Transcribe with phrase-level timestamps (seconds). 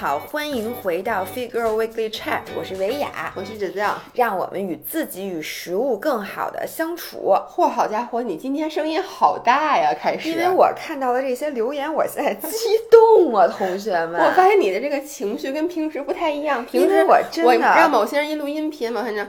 [0.00, 4.00] 好，欢迎回到 Figure Weekly Chat，我是维雅，我是芷酱。
[4.14, 7.36] 让我们与自己与食物更好的相处。
[7.50, 9.92] 嚯，好家伙，你今天声音好大呀！
[9.92, 12.56] 开始，因为我看到了这些留言，我现在激
[12.90, 14.18] 动啊，同学们。
[14.24, 16.64] 我发现你的这个情绪跟平时不太一样。
[16.64, 19.28] 平时我真的让某些人一录音频，某些人。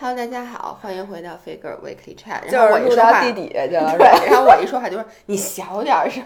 [0.00, 2.48] Hello，大家好，欢迎回到 Figure Weekly Chat。
[2.48, 4.28] 就是录到地底下去了，对。
[4.28, 6.22] 然后我一说话就说你小点声。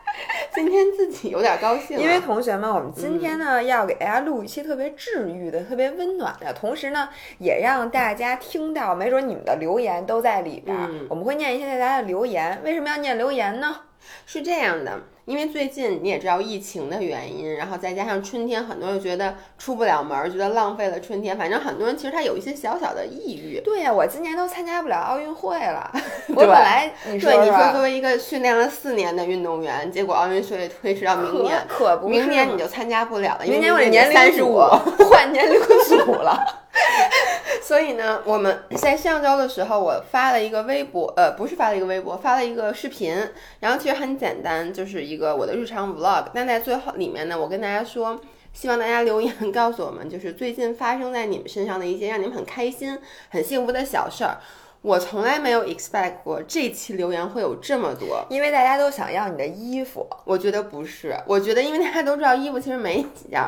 [0.54, 10.76] 今天自己有点高兴，因为同学们，我们今天呢要给大家录一期特别治愈的、特别温暖的，同时呢也让大家听到，没准你们的留言都在里边。
[11.08, 12.60] 我们会念一些大家的留言。
[12.62, 13.74] 为什么要念留言呢？
[14.26, 15.00] 是这样的。
[15.24, 21.38] 因为最近你也知道疫情的原因，然后再加上春天，很多人觉得出不了门，觉得浪费了春天。
[21.38, 23.58] 反正很多人其实他有一些小小的抑郁。
[23.60, 25.90] 对呀，我今年都参加不了奥运会了。
[26.36, 33.46] 我本来你说你说作为一个训练了四年的运动员，结果奥运会推迟到明年，可不，明年你就参加不了了。
[33.46, 34.58] 明年我年龄三十五，
[35.08, 35.58] 换年龄
[35.88, 36.63] 组了。
[37.62, 43.16] 所以呢，我们在上周的时候，我发了一个微博，呃，不是发了一个微博，发了一个视频。
[43.60, 46.26] 然后其实很简单，就是一个我的日常 vlog。
[46.34, 48.20] 但在最后里面呢，我跟大家说，
[48.52, 52.98] 希望大家留言告诉我们，就是最近发生在你们身上的一些让你们很开心、
[53.30, 54.38] 很幸福的小事儿。
[54.82, 60.06] 我从来没有 expect 过这期留言会有这么多，因为大家都想要你的衣服。
[60.24, 63.40] 我觉得不是，我觉得因为大家都知道衣服其实没几件。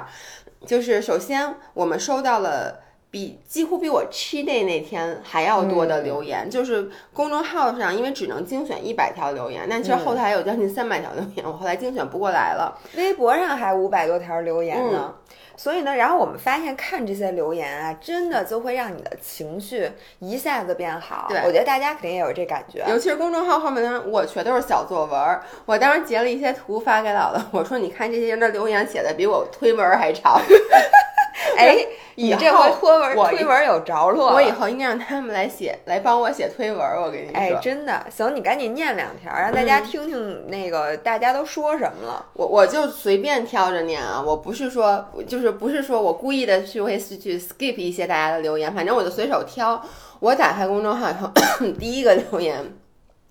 [0.65, 2.86] 就是首先我们收到了。
[3.17, 12.79] 比几乎比我 cheat day 那天还要多的留言，就是公众号上，因为只能精选一百条留言，但其实后台有将近三百条留言，我后来精选不过来了。
[12.95, 15.15] 微博上还五百多条留言呢，
[15.57, 21.25] 所以呢，然后我们发现看这些留言啊，真的就会让你的情绪一下子变好。
[21.31, 25.41] 对，我觉得大家肯定也有这感觉，尤其是公众号后面的，我全都是小作文。
[25.65, 30.39] 我当时截了一些图发给姥姥，我说你看这些人的留言写的比我推文还长。
[31.57, 31.77] 哎，
[32.17, 36.81] 你这回推文推文有着落，我以后应该让他们来写，来帮我写推文。
[36.81, 42.25] 我跟你说，哎，真的，行，你赶紧念两条，让大家听听那个大家都说什么了。
[42.33, 49.81] 我我就随便挑着念啊，我不是说，就是不是说我故意的去会去 skip 一些大家的留言，反正我就随手挑。
[50.21, 51.31] 我打开公众号以后，
[51.79, 52.65] 第一个留言，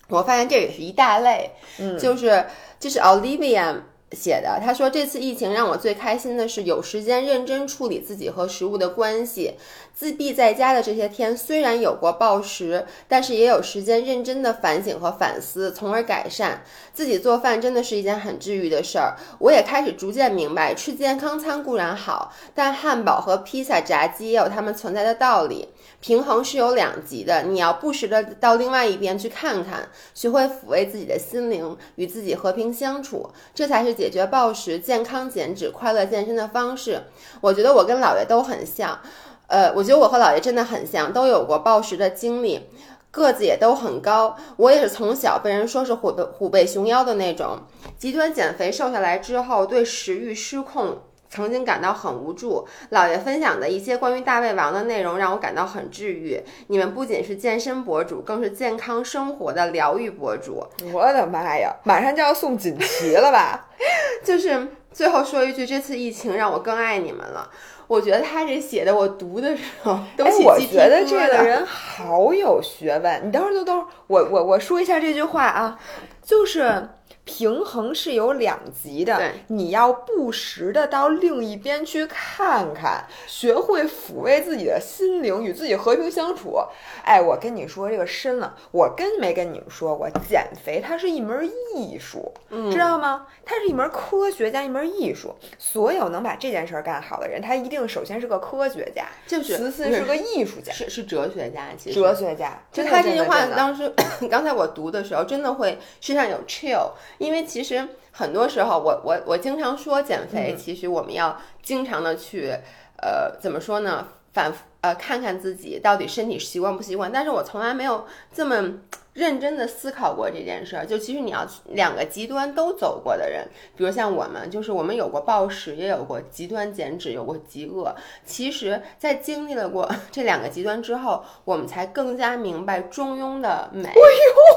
[0.09, 2.45] 我发现这也是一大类，嗯，就是
[2.79, 3.77] 就是 Olivia。
[4.11, 9.55] 写的，他说这次疫情让我最开心的是有时间认真处理自己和食物的关系。
[9.93, 16.61] 自闭在家的这些天，虽然有过暴食，但是也有时间认真的反省和反思，从而改善。
[16.93, 19.15] 自己做饭真的是一件很治愈的事儿。
[19.39, 25.69] 我也开始逐渐明白，吃健康餐固然好，但汉堡和披萨、炸鸡也有它们存在的道理。
[26.05, 37.05] 平衡是有两极的，你要不时的到另外一边去看看，学会抚慰自己的心灵，与自己和平相处，这才是解决暴食、健康减脂、快乐健身的方式。
[37.41, 38.99] 我觉得我跟姥爷都很像。
[39.47, 42.61] 呃，我觉得我和姥爷真的很像，都有过暴食的经历，
[43.09, 44.37] 个子也都很高。
[44.57, 47.57] 我也是从小被人说是虎背虎背熊腰的那种。
[47.97, 50.99] 极端减肥瘦下来之后，对食欲失控，
[51.35, 52.65] 曾经感到很无助。
[52.91, 56.41] 姥爷分享的一些关于大胃王的内容让我感到很治愈。
[56.67, 60.65] 你们不仅是健身博主，更是健康生活的疗愈博主。
[60.93, 63.67] 我的妈呀，马上就要送锦旗了吧？
[64.23, 67.51] 就是最后说一句，这次疫情让我更爱你们了。
[67.87, 73.27] 我觉得他这写的，我读的时候都起我觉得这个人好有学问。
[73.27, 75.77] 你等会儿，等等会儿，我我我说一下这句话啊，
[76.23, 76.89] 就是。
[77.25, 86.59] 平衡是有两极的，你要不时的到另一边去看看，学会抚慰自己的心灵，与自己和平相处。
[87.03, 92.31] 哎，我跟你说这个深了，我跟没跟你们说过，减肥它是一门艺术，
[92.71, 93.25] 知道吗？
[93.43, 95.35] 它是一门科学加一门艺术。
[95.57, 101.69] 所有能把这件事儿干好的人，他一定首先是个科学家，就是其次是个艺术家，是是哲学家。
[101.75, 103.91] 其实哲学家，就他这句话，当时
[104.29, 106.91] 刚才我读的时候，真的会身上有 chill。
[107.17, 112.53] 因为其实很多时候，我我我经常说减肥，其实我们要经常的去，
[113.01, 114.07] 呃，怎么说呢？
[114.33, 117.09] 反复呃看看自己到底身体习惯不习惯。
[117.09, 118.69] 但是我从来没有这么
[119.13, 120.85] 认真的思考过这件事儿。
[120.85, 123.47] 就其实你要两个极端都走过的人，
[123.77, 127.95] 比如像我们，就是我们有过暴食，也有过极端减脂，有过极饿。
[128.25, 133.87] 其实，在经历了过 这两个极端之后，我们才更加明白中庸的美。
[133.87, 133.93] 哎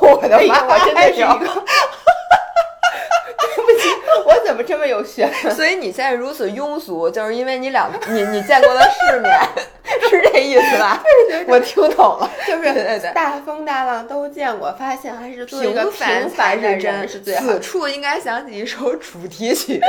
[0.03, 0.67] 呦， 我的妈！
[0.67, 1.65] 我真的是一个。
[4.27, 5.55] 我怎么这么有学问？
[5.55, 9.33] 所以你现在如此庸俗，就是因为你两 你你见过的世面，
[10.11, 11.03] 是这意思吧？
[11.47, 17.43] 我听懂了，就是大风大浪都见过，发现还是做一个平凡的人是最好。
[17.43, 19.81] 此处应该想起一首主题曲，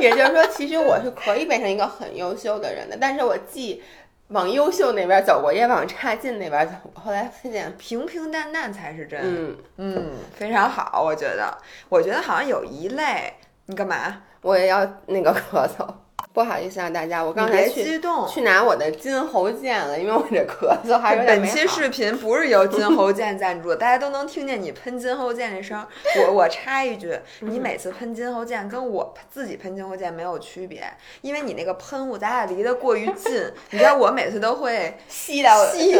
[0.00, 3.82] 也就是说，其实我是可以变成一个很优秀的人的，但是我既
[4.28, 6.74] 往优秀那边走过，也往差劲那边走。
[6.94, 9.20] 后来发现平平淡淡才是真。
[9.22, 11.56] 嗯嗯，非常好，我觉得，
[11.88, 13.34] 我觉得好像有一类，
[13.66, 14.22] 你干嘛？
[14.42, 15.86] 我也要那个咳嗽。
[16.36, 17.98] 不好意思啊，大家，我刚才去
[18.28, 25.82] 去拿我的金喉剑了，因为我这咳嗽还有点本期视频不是由金喉剑赞助，大家都能听见你喷金喉剑这声。
[26.20, 30.84] 我我插一句，你每次喷金喉剑跟我自己喷金喉剑没有区别，
[31.22, 33.32] 因为你那个喷雾咱俩离得过于近，
[33.72, 35.94] 你知道我每次都会吸到吸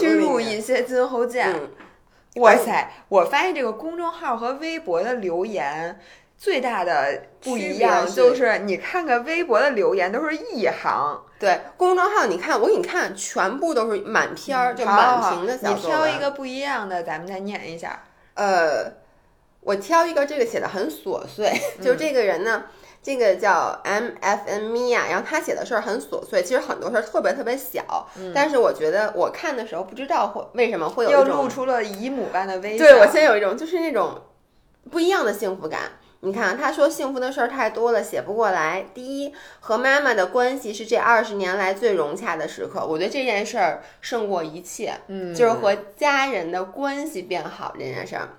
[0.00, 1.54] 吸入一些金喉剑。
[2.40, 6.00] 哇塞，我发现这个公众号和微博的留言。
[6.38, 18.02] 最大的不一样就是，你看看微博的留言都是一行，对公众号你看我给你看，全部都是满篇儿，就满屏的小你挑一个不一样的，咱们再念一下。
[18.34, 18.92] 呃，
[19.60, 21.50] 我挑一个，这个写的很琐碎，
[21.80, 22.64] 就这个人呢，
[23.02, 32.84] 这个叫 M F N Mia，，然后他写的事儿很琐碎，其实很多事儿特别特别小，但是我觉得我看的时候不知道会为什么会有又露出了姨母般的微笑。
[32.84, 34.20] 对我现在有一种就是那种
[34.90, 35.80] 不一样的幸福感。
[36.26, 38.84] 你看，他说幸福的事儿太多了，写不过来。
[38.92, 44.92] 第一，和妈妈的关系是这二十年来最融洽的时刻，我觉得这件事儿胜过一切。
[45.06, 48.30] 嗯，就是和家人的关系变好这件事儿。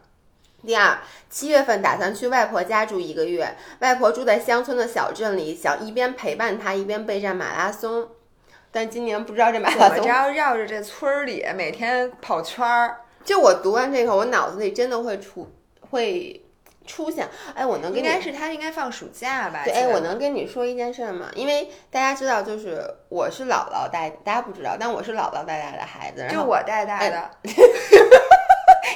[0.66, 0.98] 第二，
[1.30, 8.06] 七月份打算去外婆家住一个月，外婆住在乡村的小镇里，想一边陪伴她，一边备战马拉松。
[8.70, 12.98] 但今年不知道这马拉松怎么着，绕着这村儿里每天跑圈儿。
[13.24, 15.50] 就我读完这个，我脑子里真的会出
[15.90, 16.44] 会。
[16.88, 19.62] 出现，哎，我能跟应该是他应该放暑假吧？
[19.66, 21.28] 对，哎，我能跟你说一件事吗？
[21.36, 27.30] 因为大家知道，就是我是姥姥带，大家不知道，但我是姥姥带大的孩子，就我带大的。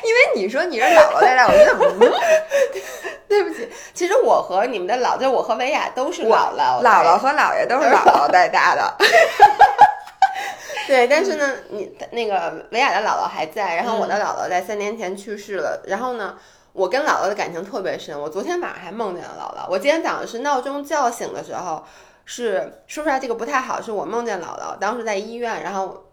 [0.04, 1.76] 因为你说你是姥姥带大，我觉得，
[3.28, 8.96] 对不起，其实我和你们的姥，就我和维亚都是姥姥，姥姥和姥爷都是姥姥带大的。
[10.88, 16.36] 对，但是呢，你那个维亚的姥姥还在，然后我的姥姥在三年前去世了，然后呢？
[16.74, 19.70] 我跟姥姥的感情特别深，我昨天晚上还梦见了姥姥。
[19.70, 21.84] 我今天早上是闹钟叫醒的时候，
[22.26, 26.06] 是说出来这个不太好，是我梦见姥姥，当时在医院，然后。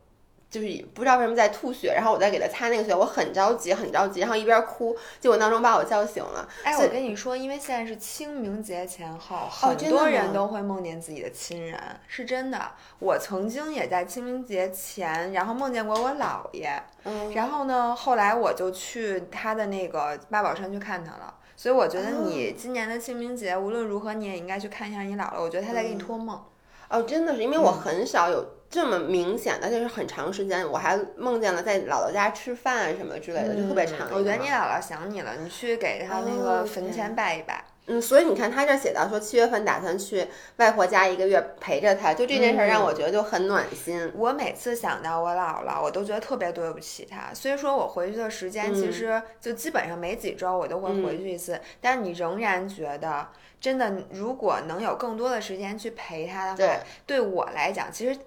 [0.50, 6.48] 就是不知道为什么在吐血，然后我在给他擦那个血，我很着急，很着急，然后一边哭，结果闹钟把我叫醒了。
[6.62, 12.58] 哎，我跟你说，因为现在是清明节前后，很多人都会梦见自己的亲人，是真的。
[12.98, 21.34] 我曾经也在清明节前，然后梦见过我姥爷，嗯，然后呢，后来我就去他的那个八宝山去看他了。
[21.56, 26.42] 所以我觉得你今年的清明节无论如何，你也应该去看一下你姥姥，我觉得他在给你托梦。
[26.88, 28.54] 哦，真的是，因为我很少有。
[28.70, 34.08] 这么明显的，就是很长时间，我还梦见了在姥姥家吃饭什么之类的，就特别长。
[34.12, 37.64] 我觉得你姥姥想你了，你去给她那个坟前拜一拜。
[37.90, 40.26] 嗯，所以你看他这写到说七月份打算去
[40.56, 44.12] 外婆家一个月陪着她，就这件事让我觉得就很暖心。
[44.14, 47.32] 我每次想到我姥姥，我都觉得特别对不起她。
[47.32, 53.26] 虽说我回去的时间其实就基本上没几周，我都会回去一次，但是你仍然觉得，
[53.58, 56.74] 真的如果能有更多的时间去陪她的话，
[57.06, 58.20] 对我来讲，其实。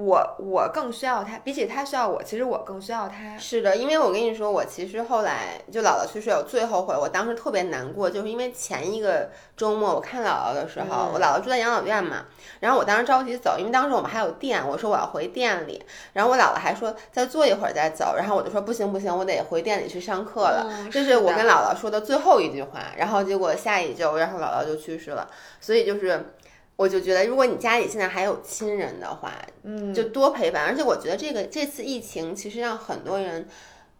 [0.00, 3.36] 我我更需要他，比起他需要我，其实我更需要他。
[3.36, 12.26] 是的，因为我跟你说，我其实后来就姥姥去世，我最后悔，我当时特别难过，就是因为前一个周末我看姥姥的时候，我姥姥住在养老院嘛，
[12.60, 25.28] 然后我当时着急走，因为当时我们还有店，我说我要回店里，然后我姥姥还说再坐一会儿再走，然后我就说不行不行，我得回店里去上课了，这是我跟姥姥说的最后一句话，然后结果下一周，然后姥姥就去世了，
[25.60, 26.34] 所以就是。
[26.78, 29.32] 我就觉得，如果你家里现在还有亲人的话，
[29.64, 30.64] 嗯，就多陪伴。
[30.64, 33.48] 而且我觉得这个这次疫情其实让很多人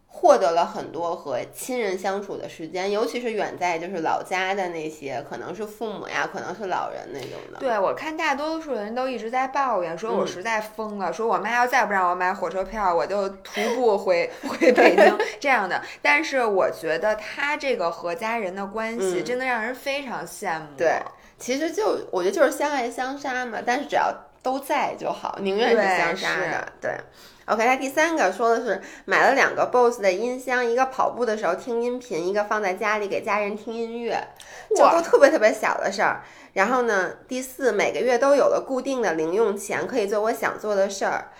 [0.07, 7.59] 获得了很多和亲人相处的时间，尤其是远在就是老家的那些，可能是父母呀，可能是老人那种的。
[7.59, 15.81] 对，我看大多数人都一直在抱怨，说我实在疯了，说我妈要再不让我买火车票，我就徒步回 回北京 这样的。
[16.01, 20.65] 但是我觉得他这个和家人的关系真的让人非常羡慕。
[20.77, 21.01] 对。
[21.39, 26.73] 其实就我觉得就是相爱相杀嘛，但是只要都在就好，宁愿是相杀的。
[26.81, 26.91] 对
[27.45, 34.21] ，OK，他第三个说的是买了两个 BOSS 的音箱，一个跑步的时候听音频，一个放在家里给家人听音乐，
[34.75, 36.23] 就都特别特别小的事儿。
[36.53, 41.31] 然后呢，第四每个月都有了固定的零用钱，可以做我想做的事儿。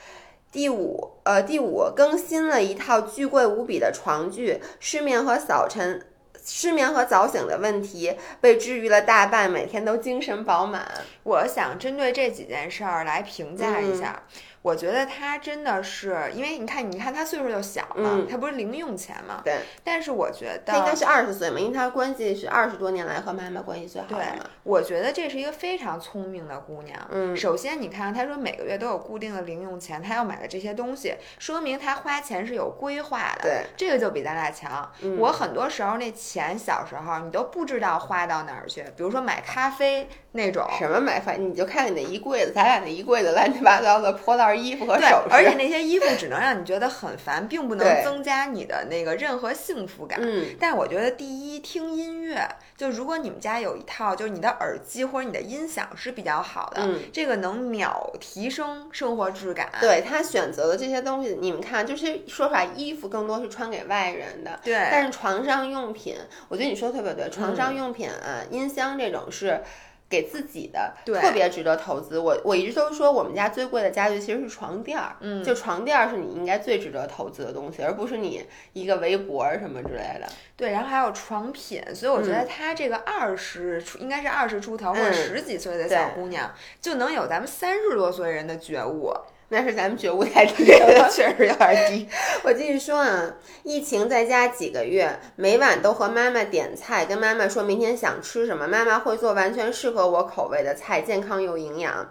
[0.51, 6.06] 第五，呃，第五更新了一套巨贵无比的床具，失眠和早晨。
[6.51, 10.89] 失眠和早醒的问题被治愈了大半，每天都精神饱满。
[11.24, 14.24] 我想针对这几件事儿来评价一下。
[14.62, 19.42] 我觉得他真的是，因为你看，你看他岁数就小嘛，他不是零用钱嘛。
[19.44, 19.60] 对。
[19.84, 24.46] 但是我觉得他应该是二十岁嘛，因为他关系是二十多年来和妈妈关系最好的嘛。
[24.63, 27.00] 我觉得这是一个非常聪明的姑娘。
[27.10, 27.36] 嗯。
[27.36, 33.44] 首先，你看，他说每个月都有固定的零用钱，他要买的这些东西，说明他花钱是有规划的。
[33.44, 33.63] 对。
[33.78, 34.92] 这个就比咱俩强。
[35.18, 40.68] 我很多时候那钱小时候你都不知道花到哪儿去，比如说买咖啡那种。
[40.78, 41.38] 什么买饭？
[41.39, 45.30] 你就看你那一柜子，咱俩那一柜子乱七八糟的破烂衣服和首饰。
[45.32, 50.20] 而且那些衣服只能让你觉得很烦，并不能增加你的那个任何幸福感。
[50.22, 59.70] 嗯，但我觉得第一，听音乐，就如果你们家有一套，就是你的耳机或者你的音响是比较好的，嗯，这个能秒提升生活质感。
[59.80, 64.88] 对他选择的这些东西，你们看，就是说实话，衣服更多是穿给外人的，对。
[64.92, 66.16] 但是床上用品，
[66.50, 69.62] 我觉得你说的特别对，床上用品啊，音箱这种是。
[70.10, 72.18] 给自己的特别值得投资。
[72.18, 75.16] 我我一直都说，我们家最贵的家具其实是床垫儿。
[75.20, 80.28] 嗯，就床垫儿是你应该最值得投资的东西，而不是你一个围脖什么之类的。
[80.58, 86.51] 对，然后还有床品，所以我觉得她这个二十出，应该是二十出头或者十几岁的小姑娘，
[86.82, 89.13] 就能有咱们三十多岁人的觉悟。
[89.50, 92.08] 那是咱们觉悟太低了，确实有点低。
[92.44, 102.10] 我继续说啊，疫情在家几个月，每晚都和妈妈点菜，跟妈妈说明天想吃什么，妈妈会做完全适合我口味的菜，健康又营养。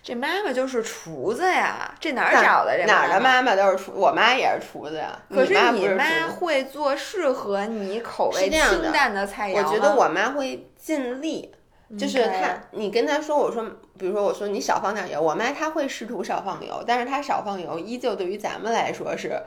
[0.00, 2.78] 这妈妈就是厨子呀，这哪儿找的？
[2.78, 5.20] 这哪儿的妈妈都是厨，我妈也是厨子呀。
[5.28, 11.52] 可是你妈会做适合你口味清淡的菜肴我觉得我妈会尽力。
[11.96, 13.64] 就是他，你跟他说，我说，
[13.96, 19.40] 比如说，我说你少放点油，我妈她会试图少放油，但是她少放油，依旧对于咱们来说是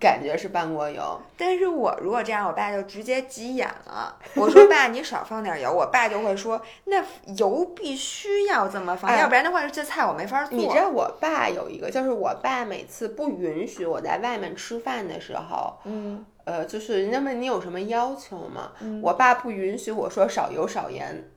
[0.00, 1.20] 感觉是半锅油。
[1.36, 4.16] 但是我如果这样，我爸就直接急眼了。
[4.34, 7.04] 我说 爸，你少放点油，我爸就会说，那
[7.36, 10.56] 油必须要这么放，要不然的话，这菜我没法做。
[10.56, 18.72] 你知道我爸有一个，就是我爸每次不允许我在外面吃饭的时候，嗯，呃，就是人家问你有什么要求吗？
[19.02, 21.30] 我爸不允许我说少油少盐。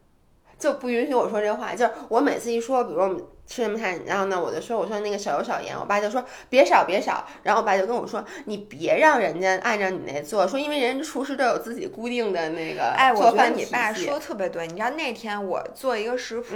[0.57, 16.55] 就不允许我说这话，就是我每次一说，比如我们吃什么菜，然后呢，我就说我说那个少油少盐，我爸就说别少别少，然后我爸就跟我说你别让人家按照你那做，说因为人家厨师都有自己固定的那个哎，我觉得你爸说特别对，你知道那天我做一个食谱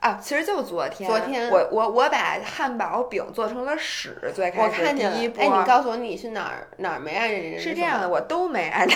[0.00, 8.94] 啊，其实就昨天，昨天我我我把汉堡饼做成了屎，最开始第一波，哎，你告诉我你是哪儿哪儿没按人家是这样的，我都没按照。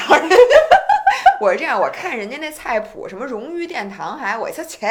[1.40, 4.86] 我是这样，我看人家那菜谱，什么荣誉殿堂，还我一说切，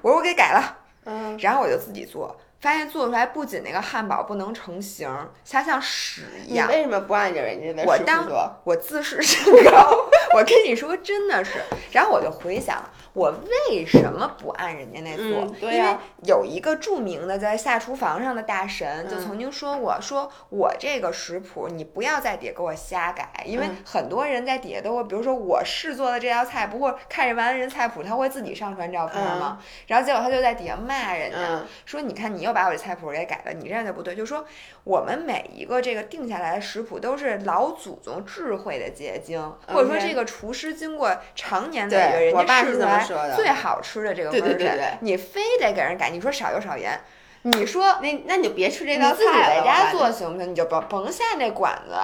[0.00, 5.06] 我说我给改了，嗯，然后我就自己做，发现做出来不仅那个汉堡不能成型，
[5.50, 6.66] 它像屎一样。
[6.66, 8.26] 你为什么不按照人家的我当
[8.64, 12.82] 我自视甚高， 我跟你说真的是，然后我就回想。
[13.14, 13.30] 我
[13.68, 15.54] 为什么不按人家那做？
[15.60, 29.58] 因为有一个著名的在下厨房上的大神就曾经说过：“说我这个食谱，你不要在底下给我瞎改，因为很多人在底下都会，比如说我试做的这道菜，不会看着完人菜谱，他会自己上传照片吗？
[29.88, 34.14] 然后结果他就在底下骂人家，说你看你又把我这菜谱给改了，你这样就不对。
[34.14, 34.44] 就说
[34.84, 43.00] 我们每一个这个定下来的食谱都是老祖宗智慧的结晶，或者说这个厨师经过常年累月人家试出来。”
[43.36, 47.00] 最好吃的这个味儿，你非得给人改，你说少油少盐，
[47.42, 49.16] 你说那那你就别吃这道菜了。
[49.16, 50.50] 自己在家做行不行？
[50.50, 51.94] 你就甭甭下那馆子，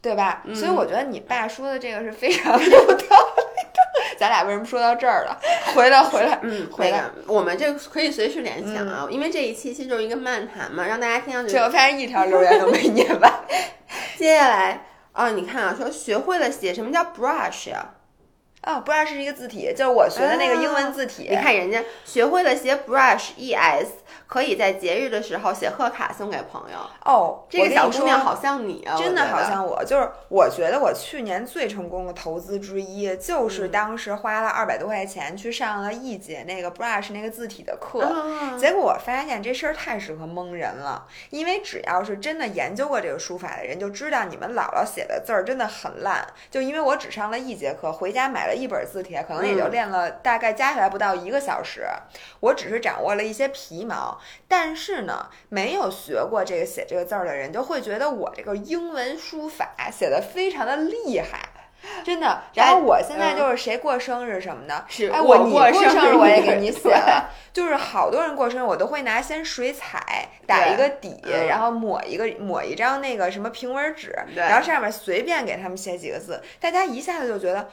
[0.00, 0.42] 对吧？
[0.54, 3.76] 所以我觉得你爸说的这个是非常有道理的。
[4.18, 5.38] 咱俩为什么说到这儿了？
[5.74, 7.04] 回来回来，嗯，回来。
[7.26, 11.52] 我们这可以随时联想啊，因为这一期其实就是一个漫谈嘛，让大家听上去。
[11.52, 13.32] 结果发现一条留言都没念完。
[14.16, 17.78] 接下来啊，你看啊，说学会了写什么叫 brush 呀？
[17.78, 17.95] 啊
[18.66, 21.28] 哦，brush 是一个字体，就是我学的那个英文字体。
[21.30, 23.92] 你看人家学会了写 brush e s。
[24.26, 27.44] 可以在节日的时候写贺卡送给朋友哦。
[27.48, 29.84] 这个小姑娘好像你啊，真的好像我。
[29.84, 38.00] 就是我觉得我去年最成功的投资之一，就是当时花了二百多块钱去上了一节那个 brush 那个字体的课。
[38.58, 46.26] 结果我发现这事儿太适合蒙人了，因为只要是真的研究过这个书法的人，就知道你们姥姥写的字儿真的很烂。
[46.50, 51.86] 就因为我只上了一节课，回家买了一本字帖，可能也就练了大概加起来不到一个小时。
[52.40, 53.95] 我只是掌握了一些皮毛。
[54.48, 61.48] 但是呢，没有学过这个写这个字儿的人，就会觉得我这个英文书法写的非常的厉害，
[62.04, 62.42] 真的。
[62.54, 77.68] 然后我现在就是谁过生日什么的，哎，我你过生日我也给你写了，就是好多人过生日，我都会拿先水彩打一个底，然后抹一个抹一张那个什么平纹纸，然后上面随便给他们写几个字，大家一下子就觉得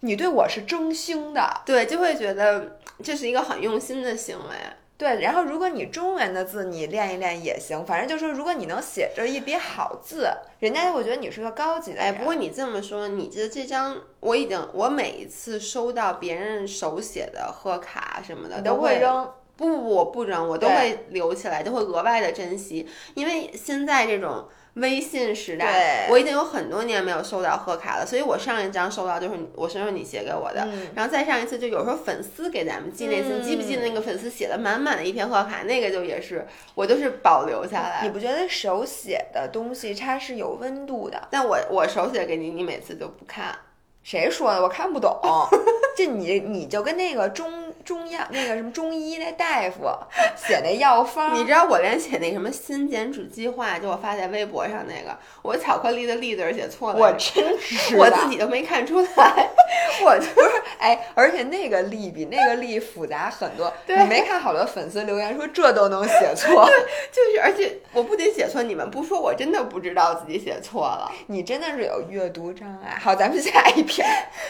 [0.00, 4.54] 你对我是真心的，对，就会觉得这是一个很用心的行为。
[4.98, 12.00] 对，然后如果你中文的字你练一练也行，反正就是如果你能写着一笔好字，人家就会觉得你是个高级的。
[12.00, 19.30] 哎，不过你这么说，你这这张我已经，我每一次收到别人手写的贺卡什么的，都会扔。
[19.56, 24.48] 不不，我不扔，我都会留起来，都会额外的珍惜，因为现在这种。
[24.76, 38.00] 微信时代，我已经有很多年没有收到贺卡了，所以我上一张收到就是我生日你写给我的，然后再上一次就有时候粉丝给咱们寄那次，记不记得那个粉丝写的满满的一篇贺卡，那个就也是我都是保留下来。
[38.02, 41.28] 你不觉得手写的东西它是有温度的？
[41.30, 43.56] 但我我手写给你，你每次都不看。
[44.02, 44.62] 谁说的？
[44.62, 45.18] 我看不懂。
[45.96, 49.88] 这你你就跟那个中中药那个什么中医那大夫
[50.36, 59.48] 写那药方，你知道我连写那什么新减脂计划，就我发在微博上那个，我巧克力的“力”字写错了，我真是 我自己都没看出来。
[60.04, 63.72] 我就是哎，而且那个“力”比那个“力”复杂很多。
[63.86, 66.68] 你没看好多粉丝留言说这都能写错，
[67.10, 71.10] 就是，而且我不仅写错，你们不说我真的不知道自己写错了。
[71.28, 72.98] 你真的是有阅读障碍。
[73.00, 74.06] 好，咱们下一篇。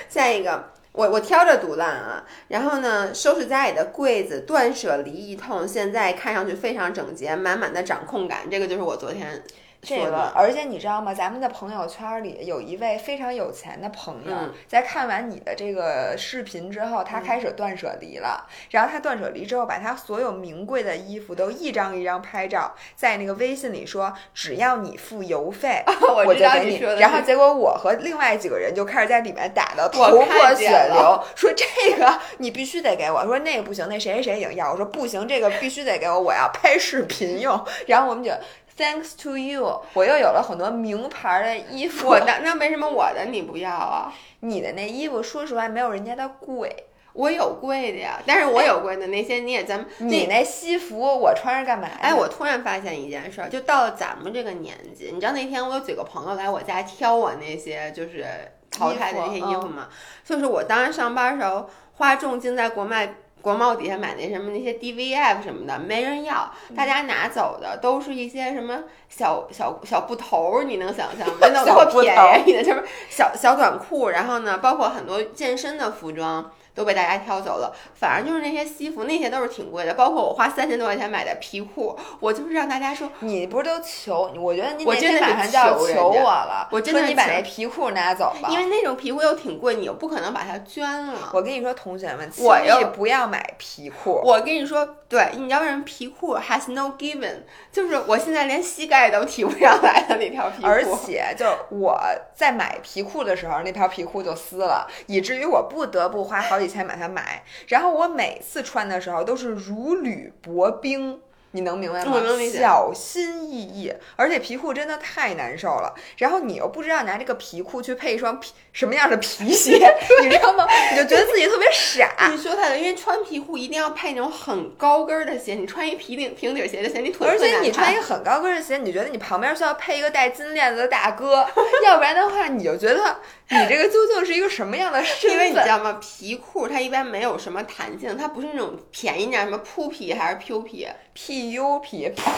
[0.09, 2.24] 下一个，我我挑着独烂啊。
[2.48, 8.50] 然后呢，收拾家里的柜子，断舍离一通，现在看上去非常整洁，满满的掌控感。
[8.50, 9.42] 这个就是我昨天。
[9.87, 11.14] 这个，而且你知道吗？
[11.14, 18.45] 咱们的朋友圈里有一位非常有钱的朋友，在看完你的这个视频之后，他开始断舍离了。
[18.71, 25.85] 然后他断舍离之后，把他所有名贵的衣服都一张一张拍照，在那个微信里说：“只要你付邮费，
[26.26, 37.64] 我就给你。”然后结果我和另外几个人就开始在里面打的头破血流，说这个你必须得给我，说那个不行，那谁谁谁已经要，我说不行，这个必须得给我，我要拍视频用。
[37.87, 38.33] 然后我们就。
[38.76, 42.09] Thanks to you，我又有了很多名牌的衣服。
[42.09, 44.12] 我那那为什么我的你不要啊？
[44.40, 46.85] 你的那衣服说实话没有人家的贵。
[47.14, 51.88] 我有贵的呀，但是我有贵的那些你也咱们你那西服我穿着干嘛？
[51.99, 58.26] 哎，我突然发现一件事儿，就到了咱们这个年纪，你知道那天我有几个朋友来我家挑我那些就是
[58.71, 59.88] 淘汰的那些衣服吗？
[60.23, 63.14] 就是我当时上班时候花重金在国卖。
[63.46, 71.35] 国贸底下买那什么那些 DVF 什么的没人要，大家拿走的都是一些什么小小小布头，你能想象吗？
[71.54, 76.50] 那多便宜的，就是小小短裤，然后呢，包括很多健身的服装。
[76.76, 79.94] 都被大家挑走了，反而就是那些西服，那些都是挺贵的。
[79.94, 84.30] 包括我花三千多块钱买的皮裤，我就是让大家说，你不是都求？
[84.38, 86.68] 我觉得你我真的马上就要求我了。
[86.70, 91.30] 我真的你把那皮裤拿走吧，因为那种皮裤又挺贵，你又不可能把它捐了。
[91.32, 94.20] 我跟你说，同学们，我也不要买皮裤？
[94.22, 97.36] 我跟你说，对，你知道为什么皮裤 has no given？
[97.72, 100.66] 就是我现在连膝盖都提不上来的那条皮裤。
[100.66, 101.98] 而且，就我
[102.34, 106.65] 在买皮裤的时候，那条皮裤就撕了，以至于我不得不花好几。
[106.66, 111.20] 才把它买，然后我每次穿的时候都是如履薄冰。
[111.57, 112.21] 你能明白吗？
[112.53, 115.95] 小心翼翼，而且皮裤真的太难受了。
[116.19, 119.73] 然后你又不知道拿这个皮裤去配一双皮什么样的皮鞋，
[120.23, 120.66] 你知道吗？
[120.92, 122.29] 你就觉得自己特别傻。
[122.31, 125.55] 你说太对，因为穿皮裤一定要配那种很高跟的鞋。
[125.55, 131.47] 你穿一皮顶平底鞋就显，你腿而且你穿一个很高跟的鞋，你觉得你旁边需要配一个带金链子的大哥，
[131.85, 133.16] 要不然的话，你就觉得
[133.49, 135.33] 你这个究竟是一个什么样的身份？
[135.33, 135.99] 因为你知道吗？
[136.03, 140.87] 皮裤它一般没有什么弹性，它不是那种便宜点什么铺皮还是 Q 皮。
[141.16, 142.31] P U 皮，噗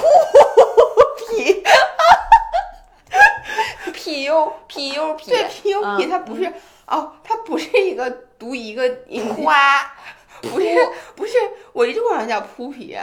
[1.19, 1.64] 皮
[3.93, 6.53] ，P U P U 皮，对 P U 皮，它不是
[6.87, 8.88] 哦，它不是一个读一个
[9.35, 9.93] 花，
[10.43, 10.69] 不是
[11.17, 11.33] 不是，
[11.73, 12.97] 我一直管它叫铺皮。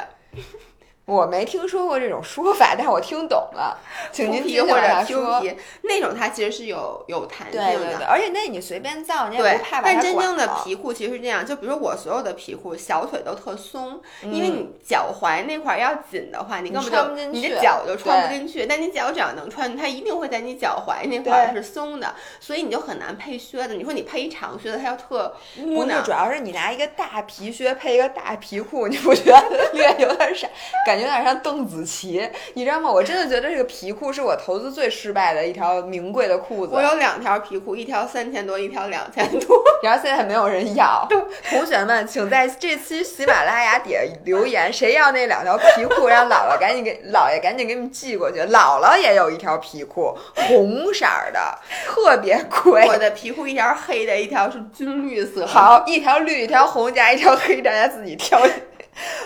[1.05, 3.77] 我没听说过这种说法， 但我听懂了。
[4.11, 18.65] 请您提或者 Q 皮那种，它其实是有有弹性的，而且那你随便造，你也不怕但真正的皮裤其实是这样，就比如说我所有的皮裤，小腿都特松，因为你脚踝那块要紧的话，你根本就你的脚就穿不进去。
[18.65, 23.75] 但你脚只要能穿，它一定会在你脚踝那块是松的，所以你就很难配靴子。
[23.75, 30.47] 你说你配一长靴子，它要特不是，主要是你拿一个大皮靴配一个大皮裤，你不觉得 略有点傻？
[30.85, 32.89] 感感觉有点像邓紫棋，你知道吗？
[32.89, 36.73] 我真的觉得这个皮裤是我投资最失败的一条名贵的裤子。
[36.73, 41.05] 我有两条皮裤，一条三千多，一条两千多，然后现在没有人要。
[41.49, 48.39] 同学们，请在这期喜马拉雅底下留言，谁要那两条皮裤，让姥姥赶紧给姥爷赶紧给你们寄过去。
[48.43, 52.85] 姥姥也有一条皮裤，红色的，特别贵。
[52.87, 55.45] 我的皮裤一条黑的，一条是军绿色。
[55.45, 58.39] 好，一条绿，一条红，加一条黑，大家自己挑。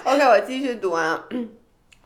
[0.03, 1.25] OK，我继续读啊。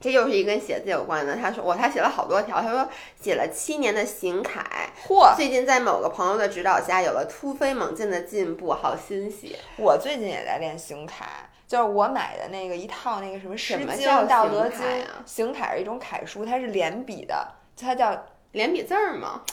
[0.03, 1.33] 这又是一跟写字有关的。
[1.37, 2.61] 他说我他写了好多条。
[2.61, 2.89] 他说
[3.21, 4.61] 写了七年的行楷，
[5.07, 5.33] 嚯！
[5.33, 9.55] 最近在某个朋友的指导下有了突飞猛进的进步，好欣喜。
[9.77, 11.25] 我最近也在练行楷。
[11.65, 13.87] 就是我买的那个一套那个什么《诗经》
[14.27, 17.47] 《道德经》啊，行楷是一种楷书，它是连笔的，
[17.79, 19.43] 它叫连笔字儿吗？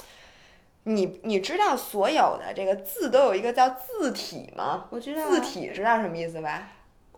[0.83, 4.87] 你你知道所有的这个字都有一个叫字体吗？
[4.91, 6.69] 我知道字体知道什么意思吧？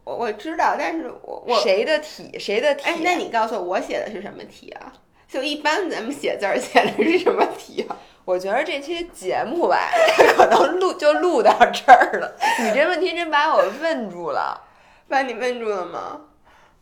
[0.04, 2.84] 我我知道，但是我我谁的体谁的体？
[2.84, 4.92] 哎，那你告诉我，我写的是什么题啊？
[5.28, 7.96] 就一般咱们写字儿写的是什么题啊？
[8.24, 9.90] 我觉得这期节目吧，
[10.36, 12.36] 可能录就录到这儿了。
[12.60, 14.60] 你这问题真把我问住了，
[15.08, 16.20] 把你问住了吗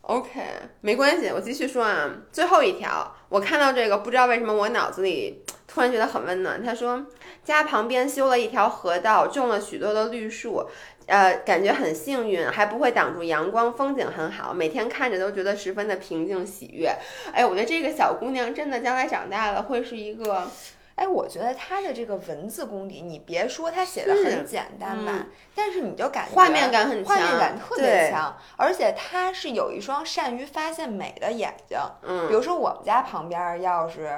[0.02, 0.40] ？OK，
[0.80, 2.10] 没关系，我继续说啊。
[2.32, 6.62] 最后一条，我看到这个，不知道为什么我脑子里突然觉得很温暖。
[6.62, 7.06] 他说，
[7.44, 10.68] 家旁边修了一条河道，种了许多的绿树。
[11.10, 16.94] 呃，感觉很幸运，还不会挡住阳光，风景很好，每天看着都觉得十分的平静喜悦。
[17.32, 20.48] 哎，我觉得这个小姑娘真的将来长大了会是一个，
[20.94, 31.76] 哎，我觉得她的这个文字功底，你别说她写的很简单吧，但是你就感觉画面感很强，画面感特别强，而且她是有一双善于发现美的眼睛。
[32.02, 34.16] 嗯，比如说我们家旁边要是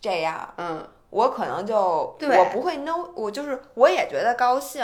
[0.00, 4.82] 这样，嗯，我可能就我不会 no，我就是我也觉得高兴。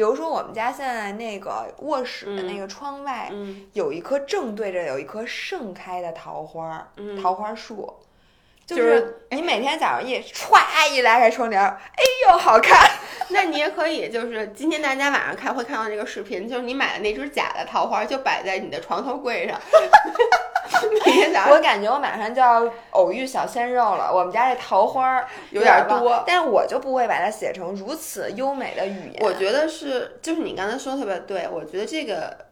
[0.00, 3.30] 比如说，我们家现在那个卧室的那个窗外，
[3.74, 7.94] 有一棵正对着有一棵盛开的桃花，桃花树，
[8.76, 12.78] 就是你每天早上一歘一拉开窗帘，哎呦，好看！
[13.30, 19.58] 那你也可以，就是今天大家晚上看会看到这个视频，就是你买的那只假的桃花就摆在你的床头柜上。
[21.04, 24.10] 每天早上，我感觉我马上就要偶遇小鲜肉了。
[24.12, 29.16] 我们家这桃花有点多，但是我就不会把它写成如此优美的语言。
[29.20, 32.49] 我觉得是，就是你刚才说的特别对，我觉得这个。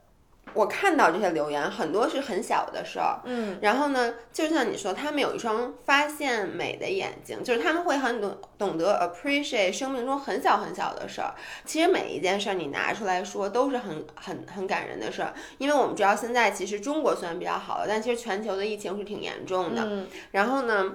[0.54, 11.34] 我看到这些留言，很多是很小的事儿，嗯，然后呢，就像你说，他们有一双发现美的眼睛，就是他们会很懂懂得 appreciate 生命中很小很小的事儿。
[11.64, 15.32] 其实每一件事儿你拿出来说，都是很很很感人的事儿。
[15.58, 19.82] 因为我们知道现在其实中国虽然比较好了，但其实全球的疫情是挺严重的。
[19.84, 20.92] 嗯然后呢？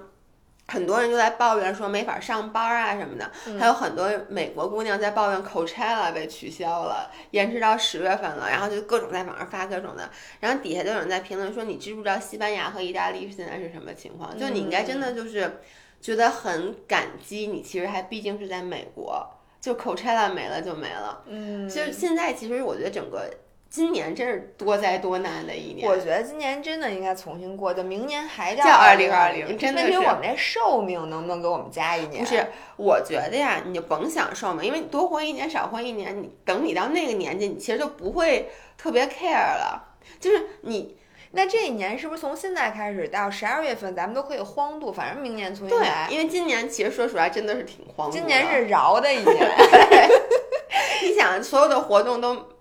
[0.66, 14.36] 很多人就在抱怨说没法上班啊什么的，还有很多美国姑娘在抱怨 Coachella 被取消了，延迟到十月份了，然后就各种在网上发各种的，然后底下就有人在评论说，你知不知道西班牙和意大利现在是什么情况？
[14.38, 15.60] 就你应该真的就是
[16.02, 19.28] 觉得很感激，你其实还毕竟是在美国，
[19.60, 23.30] 就 Coachella 没了就没了，嗯，就现在其实我觉得整个。
[23.74, 25.90] 今年真是多灾多难的一年。
[25.90, 29.58] 我觉得今年真的应该重新过，就明年还叫二零二零。
[29.58, 29.98] 真的是。
[29.98, 32.24] 我们这寿命能不能给我们加一年？
[32.24, 32.46] 不是，
[32.78, 39.96] 我觉得呀，你就甭想寿命，因为你多活一年少活一年，你等你到那个年纪，你其实就不会特别 care 了。
[40.20, 40.96] 就是你，
[41.32, 44.94] 那这一年是不是从现在开始到十二月份，咱们都可以荒度？
[44.94, 46.08] 反正明年重新来。
[46.12, 48.12] 因为今年其实说实话，真的是挺荒。
[48.12, 49.50] 今年是饶的一年。
[51.02, 52.53] 你想，所有的活动都。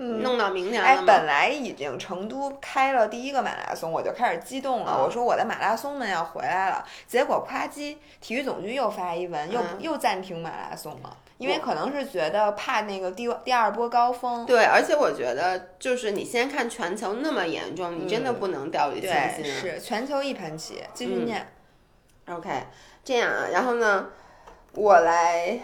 [0.00, 5.02] 弄到明年了哎，本来已经成都开了第一个马拉松，我就开始激动了。
[5.04, 14.46] 我说我的马拉松们要回来了，结果夸叽，体育总局又发一文，又又暂停马拉松了，因为可能是觉得怕那个第第二波高峰。
[14.46, 19.44] 对，而且我觉得就是你先看全球那么严重，你真的不能掉以轻心。
[19.44, 21.46] 是全球一盘棋，继续念。
[22.28, 22.48] OK，
[23.04, 24.06] 这样啊，然后呢，
[24.74, 25.60] 我来。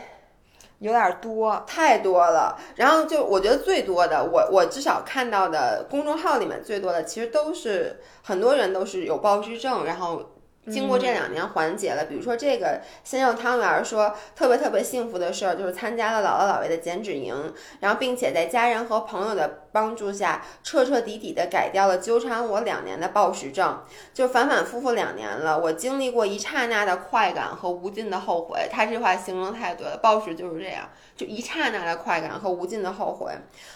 [0.78, 2.58] 有点多，太多了。
[2.74, 10.22] 然后就我觉得最多的，我我至少看到的公众号里面最多的，其实都是很多人都是有暴食症，然后。
[10.70, 28.68] 经过这两年缓解了，比如说这个鲜肉汤圆说特别特别幸福的事儿，就是参加了姥姥姥爷的减脂营，然后并且在家人和朋友的帮助下，彻彻底底的改掉了纠缠我两年的暴食症，就反反复复两年了，我经历过一刹那的快感和无尽的后悔。
[28.70, 33.32] 他这话形容太对了，暴食就是这样，就一刹那的快感和无尽的后悔。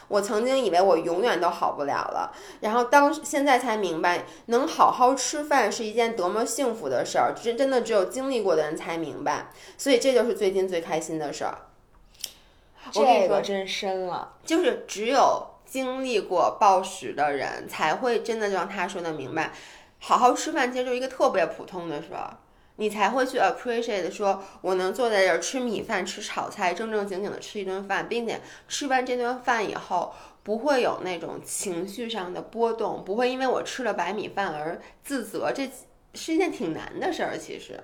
[0.08, 9.50] 我曾经以为我永远都好不了了，然后当现在才明白，能好好吃饭是一件多么幸福的事儿，真真的只有经历过的人才明白。
[9.76, 11.58] 所以这就是最近最开心的事儿。
[12.92, 19.52] 这个真深了，就是只有经历过暴食的人才会真的就像他说的明白，
[19.98, 22.38] 好好吃饭其实就是一个特别普通的事儿。
[22.76, 35.70] 你才会去 appreciate 说，我能坐在这儿吃米饭、吃炒菜，正正经经的吃一顿饭，并且吃完这顿饭以后不会有那种情绪上的波动，不会因为我吃了白米饭而自责，这
[36.14, 37.80] 是一件挺难的事儿，其实。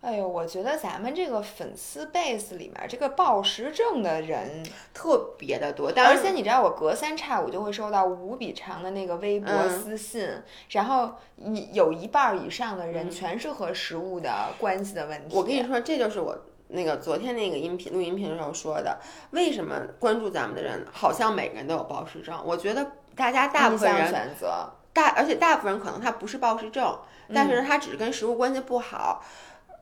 [0.00, 5.90] 哎呦，我觉得咱们这个粉丝 base 里面，这个暴食症的人特别的多。
[5.96, 10.28] 而且你知道，我隔三差五就会收到无比长的那个微博私信，
[10.68, 15.34] 然后一有一半以上的人全是和食物的关系的问题。
[15.34, 22.38] 我跟你说，这就是我那个昨天那个音频录音频的时候说的，为什么关注咱们的人好像每个人都有暴食症？
[22.44, 22.92] 我觉得。
[23.16, 26.98] 大家大部分人选择大，而且大部分人可能他不是暴食症，
[27.34, 29.22] 但是，他只是跟食物关系不好。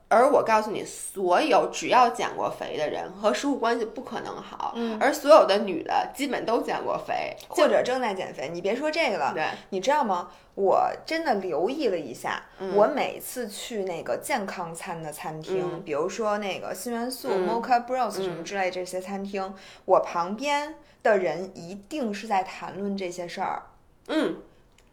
[0.08, 4.74] 而我告诉你，所有只要减过肥的人和食物关系不可能好。
[4.76, 8.50] 嗯，而所有的女的基本都减过肥，或者正在减肥。
[8.52, 10.28] 你别说这个了，对，你知道吗？
[10.54, 12.42] 我真的留意了一下，
[12.74, 19.54] 我每次去那个健康餐的餐厅，比如说那个新元素、Mocha Bros 什么之类这些餐厅，
[19.86, 23.62] 我旁边的人一定是在谈论这些事儿。
[24.08, 24.36] 嗯。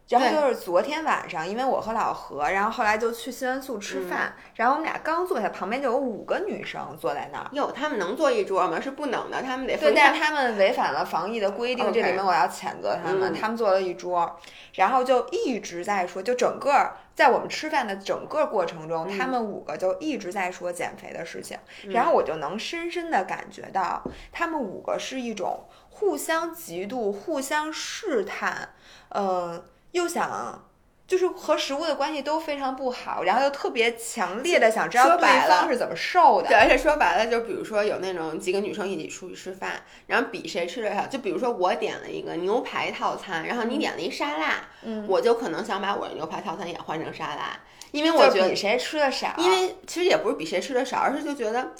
[0.09, 7.47] 然后就是昨天晚上，因为我和老何，然后后来就去新元素吃饭，然后我们俩刚坐下，旁边就有五个女生坐在那儿。
[7.51, 8.81] 哟，他们能坐一桌吗？
[8.81, 13.31] 是不能的，他们得对，但是他们违反了防疫的规定，这里面我要谴责他们。
[13.31, 14.39] 他们坐了一桌，
[14.73, 21.55] 然后就一直在说，就整个在我们吃饭的整个过程中，他们五个就一直在说减肥的事情，
[21.91, 28.69] 然后我就能深深的感觉到，他们五个是一种互相嫉妒、互相试探，
[29.09, 29.63] 呃。
[29.91, 30.69] 又想，
[31.07, 36.47] 就是和食物的关系都非常不好，然后又特别强烈的想知道对方是怎么瘦的。
[36.47, 41.07] 对，而且说白了，就比如说有那种几个女生一起出去吃饭，然后比谁吃的少。
[41.07, 47.59] 就比如说我点了一个牛排套餐，然后你点了一沙拉，嗯，我就可能想把我的牛排套餐也换成沙拉，
[47.91, 49.33] 因为我觉得比谁吃的少。
[49.37, 51.71] 因为其实也不是比谁吃的少，而是就觉得，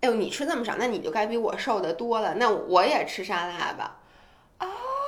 [0.00, 3.98] 哎呦，你吃这么少，那你就该比我瘦的多了，那我也吃沙拉吧。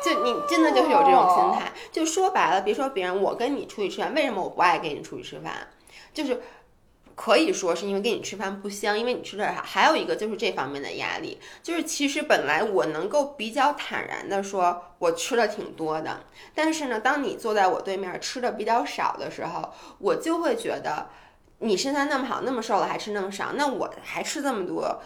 [0.02, 0.04] 哦。
[0.04, 5.68] 就你真的就是有这种心态，就说白了，别说别人，我跟你出去吃饭，为什么我不爱跟你出去吃饭？
[6.12, 6.42] 就是
[7.14, 9.62] 可以说是因为跟你吃饭不香，因为你吃的少。
[9.62, 21.08] 还有一个就是这方面的压力，就是其实本来我能够比较坦然的说，我吃的挺多的，但是呢，当你坐在我对面吃的比较少的时候，我就会觉得
[21.58, 25.00] 你身材那么好，那么瘦了还吃那么少，那我还吃这么多。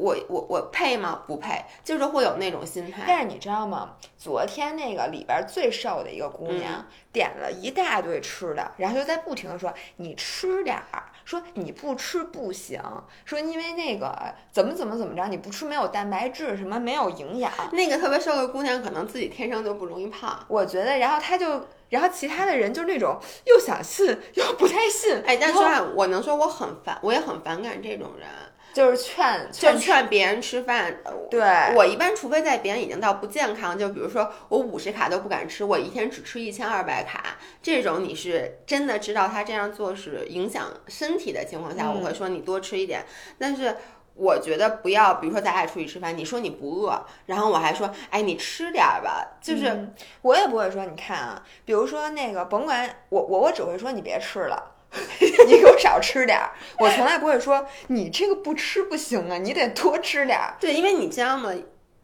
[0.00, 1.22] 我我我配吗？
[1.26, 3.04] 不配，就是会有那种心态。
[3.06, 3.96] 但是你知道吗？
[4.16, 12.80] 昨天那个里边最瘦的一个姑娘点了一大堆吃的，然后就在不停的说：“你吃点儿，说你不吃不行，
[13.26, 20.96] 说因为那个怎么怎么怎么着，你不吃没有蛋白质，什么没有营养。”那个特别瘦的姑娘可能自己天生就不容易胖，我觉得。
[20.98, 25.22] 然后她就，然后其他的人就那种又想信又不太信。
[25.26, 25.58] 哎，但是
[25.94, 28.28] 我能说我很烦，我也很反感这种人。
[28.72, 30.96] 就是劝，劝劝别人吃饭。
[31.30, 31.40] 对
[31.74, 43.04] 我一般，除非在别人已经到不健康，就比如说我五十卡都不敢吃，我一天只吃一千二百卡，这种你是真的知道他这样做是影响身体的情况下，我会说你多吃一点。
[43.38, 43.76] 但是
[44.14, 49.38] 我觉得不要，比如说咱俩出去吃饭，你说你不饿，然后我还说，哎，你吃点吧。
[49.40, 49.88] 就是
[50.22, 54.76] 我也不会说，你看啊，比如说那个，甭管我我我只会说你别吃了。
[55.46, 60.56] 你给我少吃点儿，我从来不会说你这个不吃不行啊，你得多吃点儿。
[60.60, 61.52] 对，因为你知道吗？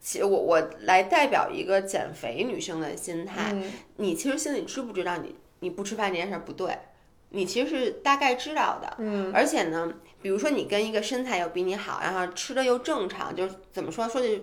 [0.01, 3.55] 其实我我来代表一个减肥女生的心态，
[3.97, 6.79] 你其实心里知不知道你你不吃饭这件事儿不对？
[7.31, 8.95] 你其实是大概知道的。
[8.99, 14.43] 嗯，而且呢，比如说你跟一个身材又比你好，然后吃的又正常，就是怎么说说句。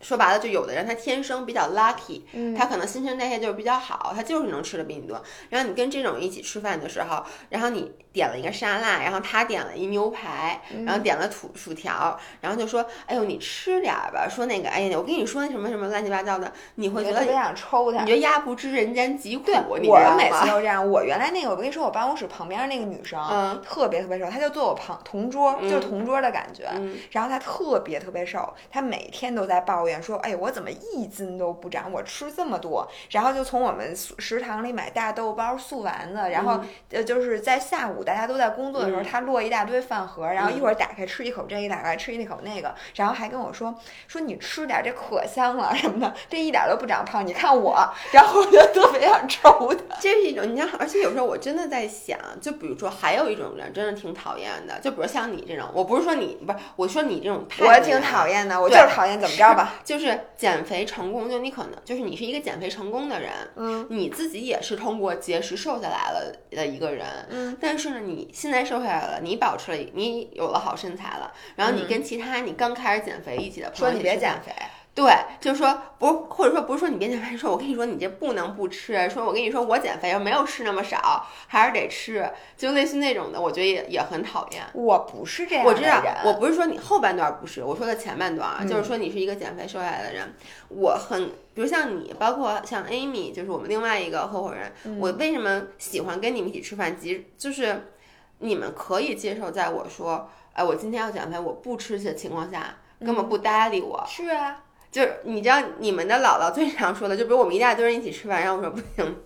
[0.00, 2.22] 说白了，就有的人他天生比较 lucky，
[2.56, 5.20] 他可能新陈代谢就是比较好，他就是能吃的比你多。
[5.50, 19.44] 然后你跟这种一起吃饭的时候，然后你点了一个沙拉，然后他点了一牛排，然后点了土薯条，然后就说：“哎呦，你吃点吧。”说那个：“哎呀，我跟你说那什么什么乱七八糟的。”你会觉得特别想抽他，你觉得鸭不知人间疾苦。
[19.44, 19.78] 对，我
[20.16, 20.84] 每次 都这样。
[20.84, 26.68] 我原来那个，我跟你说，我办公室旁边那个女生，嗯，特别特别瘦，她就坐我旁同桌，就是同桌的感觉。
[27.12, 43.72] 然后她特别特别瘦，她每天都在抱怨说：“哎，我怎么？”一斤都不长，我吃这么多，然后就从我们食堂里买大豆包、素丸子，然后呃就是在下午大家都在工作的时候，他落一大堆饭盒，然后一会儿打开吃一口这，一打开吃一口那个，然后还跟我说
[44.08, 49.96] 说你吃点这可香了什么的，这一点都不长胖，你看我，然后我就特别想抽他。
[50.00, 60.58] 这是一种，你看，而且有时候我真的在想，就比如说还有一种人真的挺讨厌的，就比如像你这种，我不是说你不是，我说你这种，我挺讨厌的，我就是讨厌怎么着吧， 就是减。
[60.58, 74.52] 减肥成功，就你可能就是你是一个减肥成功的人，嗯，你自己也是通过节食瘦下来了的一个人，嗯，但是呢，你现在瘦下来了，你保持了，你有了好身材了，然后你跟其他你刚开始减肥一起的朋友，说你别减肥。
[74.98, 84.64] 对，就是说不是，或者说不是说你别减肥，说我跟你说你这不能不吃，说我跟你说我减肥又没有吃那么少，还是得吃，就类似那种的，我觉得也也很讨厌。
[84.72, 90.34] 我不是这样我知道，我不是说你后半段不是，我说的前半段啊，就是说你是一个减肥瘦下来的人，
[90.68, 96.98] 我很，比如像你，包括像 Amy，就是我们另外一个合伙人，我为什么喜欢跟你们一起吃饭？
[96.98, 97.92] 即就是
[98.40, 104.04] 你们可以接受，在我说，哎，我今天要减肥，我不吃的情况下，根本不搭理我。
[104.04, 104.64] 是啊。
[104.90, 109.16] 就是你知道你们的姥姥最常说的，就比如我们一大堆人一起吃饭，然后我说不行。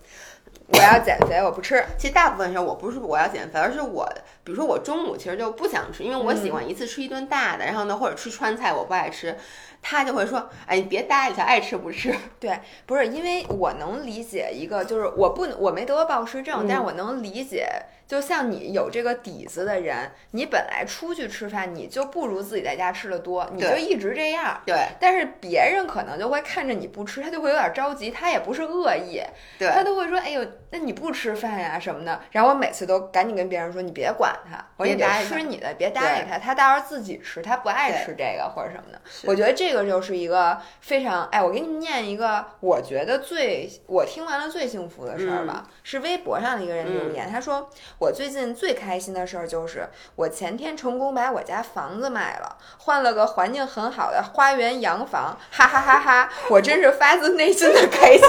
[0.67, 1.83] 我要减肥，我不吃。
[1.97, 4.07] 其实大部分时候我不是我要减肥，而是我，
[4.43, 9.37] 比如说我中午其实就不想吃，因为我喜欢一次吃一顿大的，然后呢或者吃川菜我不爱吃，
[9.81, 12.15] 他就会说，哎，你别搭理他，爱吃不吃。
[12.39, 17.67] 对，不是因为我能理解一个，就是我不我没得过暴食症，但是我能理解。
[18.13, 24.61] 就像你有这个底子的人，你本来出去吃饭，你就不如自己在家吃的多，你就一直这样。
[24.67, 24.75] 对。
[24.99, 29.19] 但是别人可能就会看着你不吃，他就会有点着急，他也不是恶意，
[29.57, 47.67] 对他都会说：“哎呦，那你不吃饭呀什么的。”然后我每次都赶紧跟别人说：“你别管他，我说你吃你的，别搭理他，他到时候自己吃，他不爱吃这个或者什么的。”我觉得这个就是一个非常哎，我给你们念一个我觉得最我听完了最幸福的事儿吧，是微博上的一个人留言，他说。
[48.03, 49.87] 我最近最开心的事儿就是，
[50.17, 56.29] 我前天成功把我家房子卖了，换了个环境很好的花园洋房，哈哈哈哈！
[56.49, 58.27] 我真是发自内心的开心。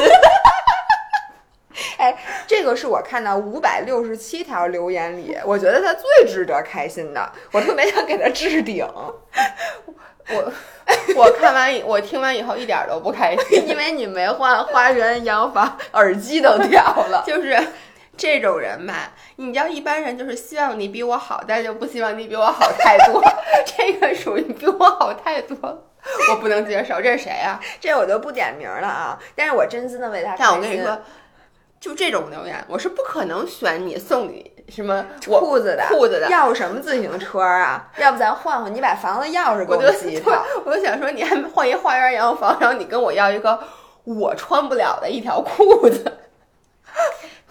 [1.98, 8.86] 哎，这个是我看到五百六十七条留言里，我觉得他最值得开心的，我特别想给他置顶。
[10.30, 10.52] 我
[11.16, 17.60] 我看完以我听完以后一点都不开心，因为你没换花园洋房，耳机都掉了， 就是。
[18.16, 23.22] 这种人吧，你知道，一般人就是希望你比我好，但就不希望你比我好太多。
[23.66, 25.56] 这个属于比我好太多，
[26.30, 27.00] 我不能接受。
[27.00, 27.60] 这是谁啊？
[27.80, 29.18] 这我就不点名了啊。
[29.34, 30.36] 但是我真心的为他。
[30.38, 30.98] 但我跟你说，
[31.80, 36.28] 就这种留言，我是不可能选你送你什么裤子的裤子的。
[36.30, 37.90] 要什么自行车啊？
[37.98, 38.74] 要不咱换换？
[38.74, 40.44] 你把房子钥匙给我寄一套。
[40.64, 43.58] 我就想说，你还换一花园洋房，然后你跟我要一个
[44.04, 46.18] 我穿不了的一条裤子。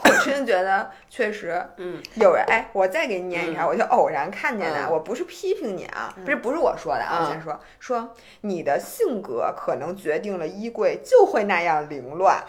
[0.05, 12.43] 我真的觉得确实，嗯，有人哎，我再给你念一条，我就偶然看见的，我不是批评你啊，不是不是我说的啊，我先说说你的性格可能决定了衣柜就会那样凌乱。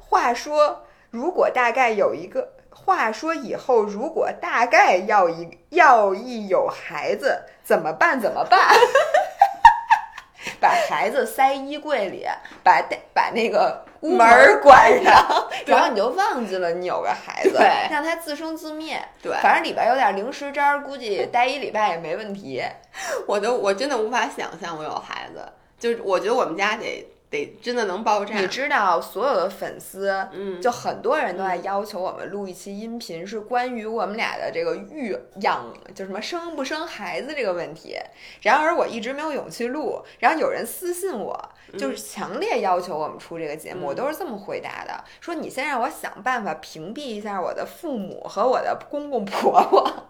[0.00, 8.20] 话说，如果大概有一个，话说以后如果大概要一要一有孩子怎么办？
[8.20, 8.60] 怎么办？
[10.58, 12.26] 把孩子塞衣柜里，
[12.62, 12.82] 把
[13.14, 17.58] 把那个门关上， 然后你就忘记了你有个孩子，
[17.90, 19.00] 让他自生自灭。
[19.22, 22.62] 对，反正里边有点零食渣，估计待一礼拜也没问题。
[23.26, 25.44] 我都我真的无法想象我有孩子，
[25.78, 27.06] 就是我觉得我们家得。
[27.30, 28.36] 得真的能爆炸！
[28.40, 37.96] 你知道，所有的粉丝，嗯，就很多人都在要求我们录一期音频，是关于我们俩的这个育养，就什么生不生孩子这个问题。
[38.42, 40.02] 然而我一直没有勇气录。
[40.18, 50.08] 然后有人私信我，就是强烈要求我们出这个节目，我都是这么回答的：说你先让我想办法屏蔽一下我的父母和我的公公婆婆。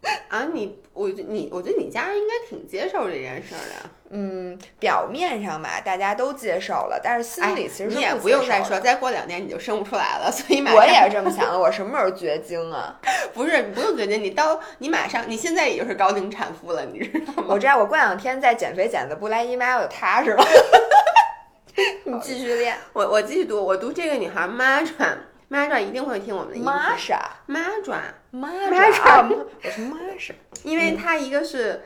[0.28, 3.90] 啊，你我你我觉得你家人应该挺接受这件事的。
[4.12, 10.30] 嗯，表面上吧，大家都接受了，但是心里其实你也不用再说，再过两年你就生不出来了。
[10.32, 11.56] 所以我也是这么想的。
[11.56, 12.98] 我什么时候绝经啊？
[13.32, 17.44] 不是，你不用绝经，你到你马上，你现在也就是高龄产妇了，你知道吗？
[17.50, 20.44] 我知道，我过两天再减肥减的不来姨妈，我就踏实了。
[22.02, 26.58] 你继续练，我我继续读，我读这个女孩妈转妈转一定会听我们的。
[26.58, 27.36] 妈啥？
[27.46, 28.50] 妈转妈
[28.92, 30.34] 转，我是妈啥？
[30.64, 31.80] 因为她一个是。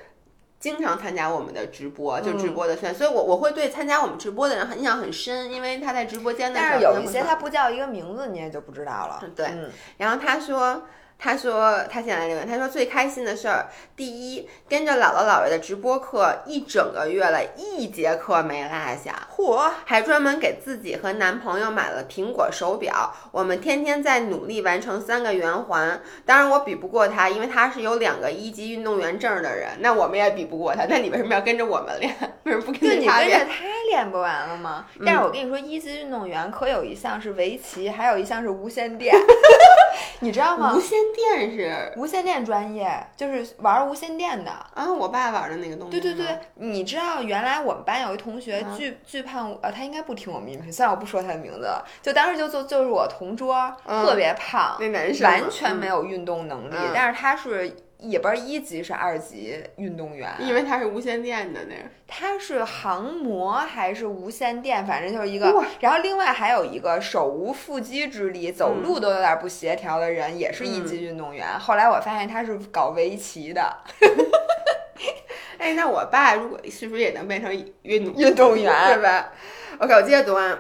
[0.64, 9.22] 经常参加我们的直播，就直播的圈，所以我我会对参加我们直播的人印象很深，因为他在直播间的时候，但是有一些他不叫一个名字，你也就不知道了。
[9.36, 9.46] 对，
[9.98, 10.84] 然后他说。
[11.16, 19.70] 他说他现在留言，他说最开心的事儿，第一跟着姥姥姥爷的直播课一整个月了，一节课没落下，嚯！
[19.86, 23.14] 还专门给自己和男朋友买了苹果手表。
[23.30, 29.70] 我们天天在努力完成三个圆环，当然我比不过他，因为他是有两个一级运动员证的人。
[29.78, 32.14] 那我们也比不过他，那你为什么要跟着我们练？
[32.42, 33.28] 为什么不跟着他练？
[33.28, 34.84] 你跟着他练不完了吗？
[35.06, 39.14] 但是我跟你说，一级运动员可有一项是围棋，还有一项是无线电，
[40.20, 40.74] 你知道吗？
[40.76, 40.98] 无线。
[41.14, 44.92] 电是无线电专业，就是玩无线电的啊。
[44.92, 46.00] 我爸玩的那个东西。
[46.00, 57.74] 对对对，你知道原来我们班有一同学巨巨胖，呃，他应该不听我们音频，虽然我不说他的名字了，就当时就就就是我同桌，特别胖，那男生完全没有运动能力，但是他是。
[58.08, 61.82] 也不是一级是二级运动员，因为他是无线电的那个。
[62.06, 64.86] 他是航模还是无线电？
[64.86, 65.64] 反正就是一个。
[65.80, 71.58] 然后另外还有一个手无缚鸡之力，走路都有点不协调的人，也是一级运动员。
[71.58, 73.78] 后来我发现他是搞围棋的。
[75.58, 77.50] 哎，那我爸如果是不是也能变成
[77.82, 78.94] 运动运动员？
[78.94, 79.32] 对吧
[79.78, 80.58] ？OK，我接着读啊。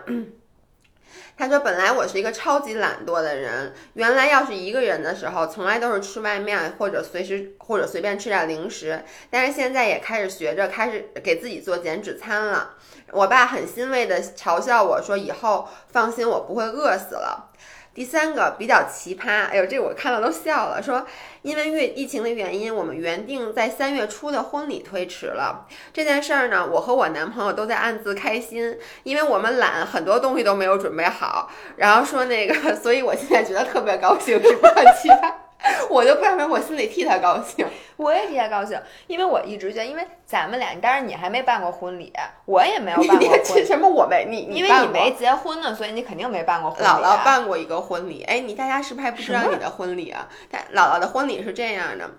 [1.36, 9.02] 他说：“本来我是一个超级懒惰的人，原来要是一个人的时候，从来都是吃外面或者随时或者随便吃点零食。
[9.30, 12.74] 但是现在也开始学着开始给自己做减脂餐了。
[13.10, 17.50] 我爸很欣慰的嘲笑我说：‘以后放心，我不会饿死了。’”
[17.94, 20.82] 第三个比较奇葩，哎呦，这我看了都笑了。
[20.82, 21.06] 说
[21.42, 25.66] 因为月疫情的原因，我们原定在三月初的婚礼推迟了。
[25.92, 31.50] 这件事儿呢，我和我男朋友都在暗自开心，因为我们懒，很多东西都没有准备好。
[31.76, 35.32] 然后说那个， 所以我现在觉得特别高兴，是不是很奇葩？
[35.88, 37.66] 我就不想说我心里替他高兴，
[37.96, 42.12] 我也替他高兴，因为我一直觉得，因为咱们俩，当然你还没办过婚礼，
[42.44, 43.64] 我也没有办过 婚礼。
[43.64, 44.48] 什么我没你？
[44.54, 46.84] 因为你没结婚呢，所以你肯定没办过婚礼。
[46.84, 50.28] 姥姥办过一个婚礼，哎，你大家是不是还不知道你的婚礼啊？
[50.50, 52.10] 但姥姥的婚礼是这样的，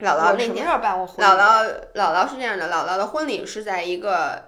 [0.00, 1.28] 姥姥那年办过婚礼。
[1.28, 4.44] 姥姥姥姥是这样的，姥姥的婚礼是在一个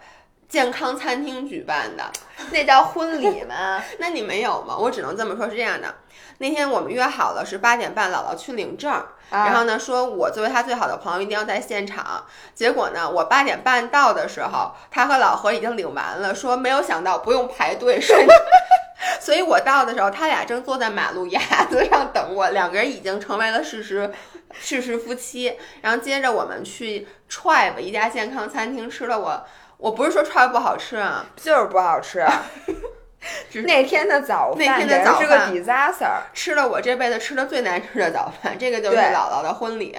[0.52, 2.04] 健康餐厅举办的，
[2.50, 3.82] 那叫婚礼吗？
[3.98, 4.76] 那你没有吗？
[4.76, 5.94] 我只能这么说，是这样的。
[6.36, 8.92] 那天我们约好了是八点半，姥姥去领证，
[9.30, 12.26] 然后呢，说我作为她最好的朋友一定要在现场。
[12.54, 17.98] 结果呢，我八点半到的时候，她和老何已经领完了，说没有想到不用排队，
[19.22, 21.40] 所以我到的时候，他俩正坐在马路牙
[21.70, 24.12] 子上等我，两个人已经成为了事实，
[24.52, 25.56] 事实夫妻。
[25.80, 29.46] 然后接着我们去 Tribe 一家健康餐厅吃了，我
[29.82, 32.24] 我不是说 Tribe 不好吃啊，就是不好吃。
[33.66, 38.56] 那天的早饭，那天的早饭是个 disaster，吃了我这辈子吃的最难吃的早饭。
[38.56, 39.98] 这个就是姥姥的婚礼，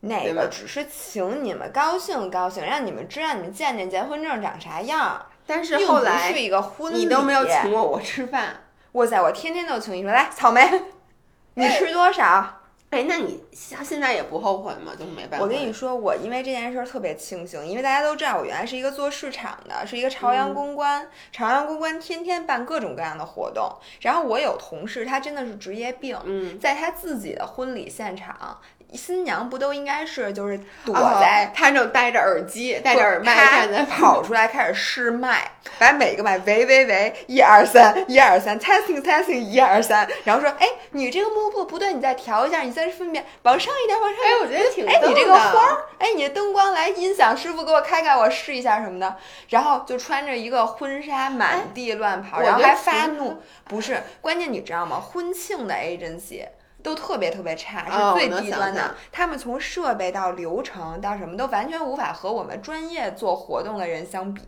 [0.00, 5.24] 那个只是请你们高兴高兴，让你们知道你们见见结婚证长啥样。
[5.46, 8.64] 但是后来是一个婚礼，你都没有请过我吃饭。
[8.92, 10.82] 哇塞，我天天都请你说来草莓，
[11.54, 12.55] 你吃多少？
[12.96, 14.92] 哎，那你现现在也不后悔吗？
[14.98, 15.44] 就是没办法。
[15.44, 21.06] 我跟你说，我因为这件事儿特别庆幸，因为大家都知道我原来是一个做市场的，是一个朝阳公关。
[21.30, 23.70] 朝阳公关天天办各种各样的活动，
[24.00, 28.58] 然后我有同事，他真的是职业病，在他自己的婚礼现场。
[28.92, 44.34] 新娘不都应该是就是躲在她正戴着耳机戴着耳麦站在 跑出来开始试麦，把每个麦喂喂喂一二三一二三 testing testing 一二三，然后说哎你这个幕布不对，你再调一下，你再分辨往上一点往上一点。
[44.34, 49.16] 哎我觉得挺哎你这个花儿哎你的灯光来音响师傅给我开开我试一下什么的，
[49.50, 55.00] 然后就穿着一个婚纱满地乱跑，然后还发怒，不是关键你知道吗？
[55.00, 56.46] 婚庆的 agency。
[56.86, 58.94] 都特别特别差，是最低端的。
[59.10, 64.40] 他们从设备到流程到什么都完全无法和我们专业做活动的人相比，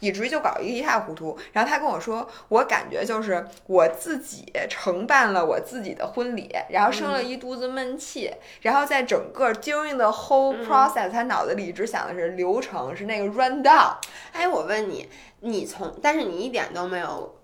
[0.00, 1.38] 以至于就搞一一塌糊涂。
[1.52, 8.32] 然后他跟我说，我感觉就是我自己承办了我自己的婚礼，然后生了一肚子闷气。
[8.62, 13.94] 然后在整个 during the whole process，他脑子里只想的是流程，是那个 run down。
[14.32, 15.08] 哎，我问你，
[15.38, 17.36] 你从但是你一点都没有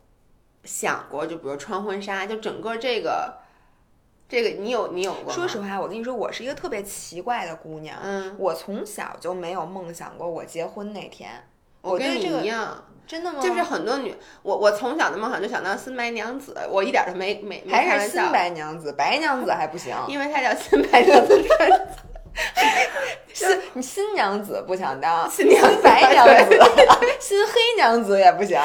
[0.65, 3.42] 想过，就比如穿婚纱，就整个这个。
[4.33, 5.31] 这个你有你有过？
[5.31, 7.99] 说实话，我跟你说，我是一个特别奇怪的姑娘。
[8.03, 11.29] 嗯，我从小就没有梦想过我结婚那天。
[11.83, 13.43] 我跟你一样，真的吗？
[13.43, 21.39] 就是很多女，我我从小的梦想就想当新白娘子，我一点都没没还是新白娘子，白娘子还不行， 因为她叫新白娘子。
[23.35, 26.59] 新你新娘子不想当，新娘白娘子，
[27.21, 28.59] 新黑娘子也不行。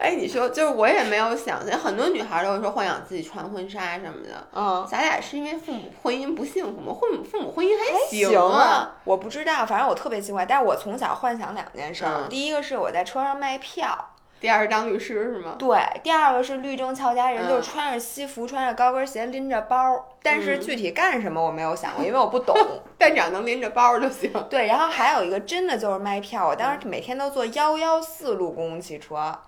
[0.00, 4.48] 哎，你说就是我也没有想，很多女孩都会说幻想自己穿婚纱什么的。
[4.54, 6.96] 嗯，咱俩是因为父母婚姻不幸福吗？
[6.98, 8.96] 父母父母婚姻还行啊。
[9.04, 10.46] 我不知道，反正我特别奇怪。
[10.46, 14.06] 但是我从小幻想两件事儿，第一个是我在车上卖票。
[14.40, 15.56] 第二是当律师是吗？
[15.58, 20.02] 对，第二个是律政俏佳人，就是穿着西服，穿着高跟鞋，拎着包。
[20.22, 22.56] 但是具体干什么我没有想过，因为我不懂。
[22.96, 24.32] 但只要能拎着包就行。
[24.48, 29.38] 对，然后还有一个真的就是卖票，我当时每天都坐幺幺四路公共汽车。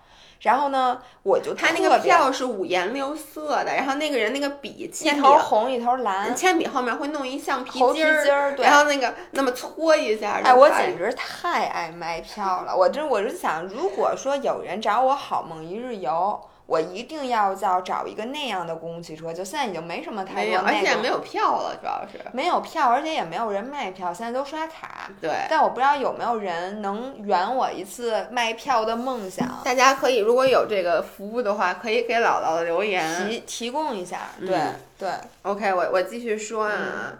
[0.43, 10.41] 然后呢，我就他那个票是五颜六色的，然后那个人那个笔，一头红一头蓝，铅笔后面会弄一橡皮筋儿，然后那个那么搓一下。
[10.43, 16.41] 哎，我简直太爱卖票了，我真我是想，如果说有人找我好梦一日游。
[16.73, 25.11] 我一定要叫找一个那样的公共汽车，就现在已经没什么太多，而且没有票了，主要是没有票，而且也没有人卖票，现在都刷卡。
[25.21, 29.47] 对，但我不知道有没有人能圆我一次卖票的梦想。
[29.63, 34.31] 大家可以如果有这个服务的话，可以给姥姥留言提提供一下。
[34.41, 34.59] 对
[34.99, 35.11] 对
[35.43, 37.13] ，OK，我我继续说啊，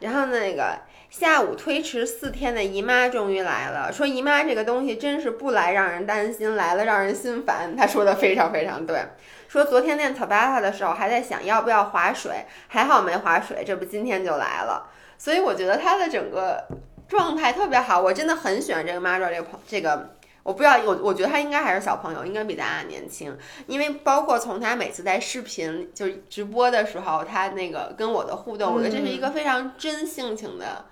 [0.00, 0.78] 然后那个。
[1.18, 7.74] 下午推迟四天的姨妈终于来了，说姨妈这个东西真是不来让人担心，来了让人心烦。
[7.74, 9.02] 她说的非常非常对，
[9.48, 14.90] 说昨天练 Tabata 的时候还在想要不要划水，还好没划水，这不今天就来了。
[15.16, 16.62] 所以我觉得她的整个
[17.08, 20.10] 状态特别好，我真的很喜欢这个妈 a 这个朋这个
[20.42, 23.34] 我不知道，我我觉得他应该还是小朋友，应该比咱俩年轻。
[23.66, 30.84] 因为包括从他每次在视频就是直播的时候，他那个跟我的互动，我觉得这是一个非常真性情的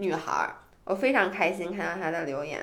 [0.00, 0.54] 女孩。
[0.84, 2.60] 我非常开心看到她的留言。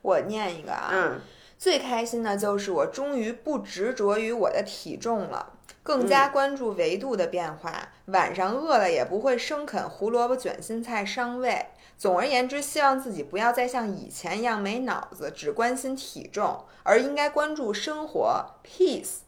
[0.00, 1.20] 我念一个啊，嗯，
[1.58, 7.88] 最开心的就是我终于不执着于我的体重了，更加关注维度的变化。
[8.06, 11.66] 晚上饿了也不会生啃胡萝卜卷心菜伤胃。
[11.96, 19.23] 总而言之，希望自己不要再像以前一样没脑子，只关心体重，而应该关注生活 peace。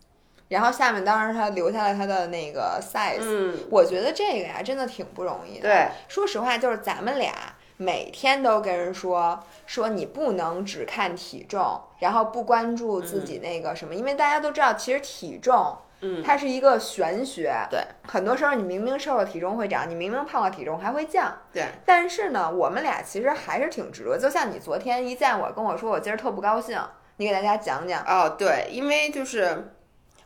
[0.48, 3.20] 然后下面当然他留下了他的那个 size。
[3.20, 5.68] 嗯，我觉得这个呀，真的挺不容易的。
[5.68, 7.32] 对，说实话，就是咱们俩
[7.76, 15.76] 每天都跟人说说你不能只看体重，然后不关注自己那个什么，因为大家都知道，其实体重。
[16.02, 17.54] 嗯，它是一个玄学。
[17.70, 21.34] 对，很多时候你明明瘦了，体重会长；你明明胖了，体重还会降。
[21.50, 21.64] 对。
[21.86, 24.18] 但是呢，我们俩其实还是挺执着。
[24.18, 26.78] 就像你昨天一见我，跟我说我今儿特不高兴，
[27.16, 28.04] 你给大家讲讲。
[28.04, 29.72] 哦，对，因为就是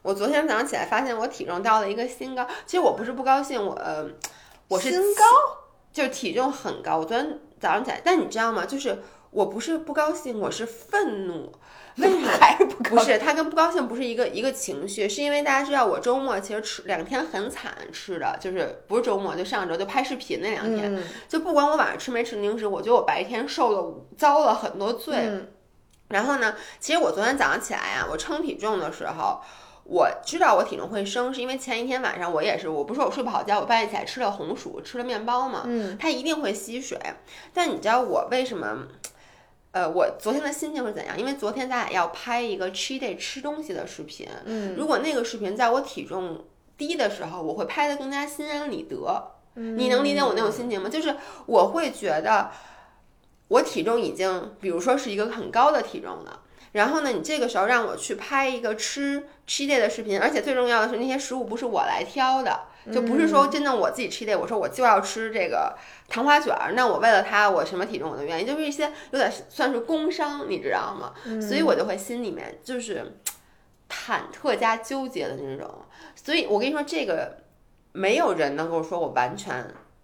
[0.03, 2.47] 我昨天早上起来发现我体重到了一个新高。
[2.67, 4.07] 其实我不是不高兴，我呃，
[4.69, 5.25] 我是新高，
[5.93, 6.99] 就是体重很高。
[6.99, 8.65] 我昨天早上起来，但你知道吗？
[8.65, 11.53] 就是我不是不高兴，我是愤怒。
[11.97, 13.19] 为什么还是不不是？
[13.19, 25.31] 它跟不高兴不是一个一个情绪，是因为大家知道我周末其实吃两天很惨，吃的就是不是周末就上周就拍视频那两天，就不管我晚上吃没吃零食，我觉得我白天受了遭了很多罪。
[26.09, 29.41] 然后呢，其实我昨天早上起来呀，我称体重的时候，
[29.91, 36.97] 我知道我体重会升，是因为前一天晚上我也是，我不是我睡不好觉，我半夜起来吃了红薯，吃了面包嘛，嗯，它一定会吸水。
[37.53, 38.87] 但你知道我为什么？
[39.73, 41.19] 呃，我昨天的心情是怎样？
[41.19, 44.29] 因为昨天咱俩要拍一个 cheat day 吃东西的视频。
[44.45, 46.45] 嗯，如果那个视频在我体重
[46.77, 49.33] 低的时候，我会拍的更加心安理得。
[49.55, 50.89] 你能理解我那种心情吗？
[50.89, 51.17] 就是
[51.47, 52.51] 我会觉得
[53.49, 56.43] 我体重已经，比如说是一个很高的体重了。
[56.73, 62.61] 然后呢，你这个时候让我去拍一个吃 cheat day 的视频，而且最重要的是那些食物不是我来挑的。
[62.91, 65.77] 就不是说真的我自己吃的，我说我就要吃这个
[66.09, 71.13] 糖花卷儿，那我为了它，我什么体重我都愿意，就是一些有点算是工伤，你知道吗？
[71.43, 73.19] 所以我就会心里面就是
[73.91, 75.71] 忐忑加纠结的那种。
[76.15, 77.37] 所以我跟你说，这个
[77.93, 79.63] 没有人能够说我完全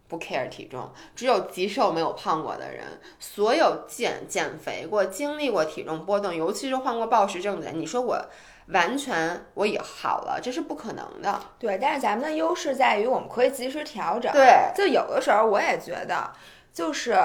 [0.09, 3.00] 不 care 体重，只有极瘦没有胖过的人。
[3.18, 8.26] 所有减减肥过、经历过体重波动，尤其是患过暴食症的人，你说我。
[8.70, 11.40] 完全我也好了，这是不可能的。
[11.57, 14.32] 对，但是咱们的优势在于我们可以及时调整。
[14.32, 16.32] 对，就有的时候我也觉得，
[16.72, 17.16] 就是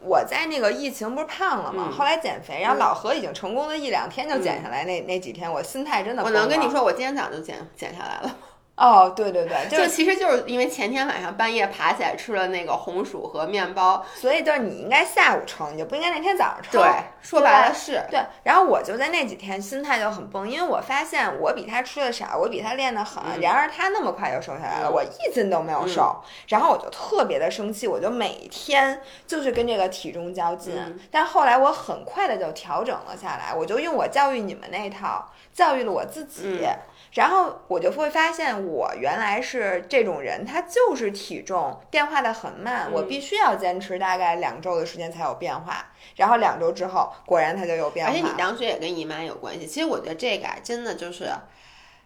[0.00, 1.88] 我在那个疫情不是胖了吗？
[1.96, 6.24] 后来减肥，然后老何已经成功的一两天就减下来，那那几天我心态真的。
[6.24, 8.36] 我能跟你说，我今天早上就减减下来了。
[8.78, 16.80] 哦，对对对，就其实就是因为前天晚上半夜爬起来吃了那个红薯和面包，所以就是你应该下午称，你就不应该那天早上称。
[16.80, 16.88] 对，
[17.20, 18.00] 说白了是。
[18.08, 36.64] 对，然后我就在那几天心态就很崩，因为我发现我比他吃的少，我比他练得狠，然而他那么快就瘦下来了，我一斤都没有瘦，然后我就特别的生气，我就每天就是跟这个体重较劲，但后来我很快的就调整了下来，我就用我教育你们那套教育了我自己。
[37.12, 45.92] 然后我就会发现，我原来是这种人，他就是体重变化的很慢，我必须要坚持大概两周的时间才有变化。
[46.16, 48.12] 然后两周之后，果然它就有变化。
[48.12, 49.66] 而且你当时也跟姨妈有关系。
[49.66, 51.30] 其实我觉得这个真的就是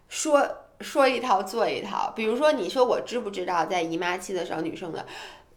[0.08, 0.48] 说
[0.80, 2.12] 说一套做一套。
[2.14, 5.04] 比如说，你说我知不知道，在姨妈期的时候，女生的。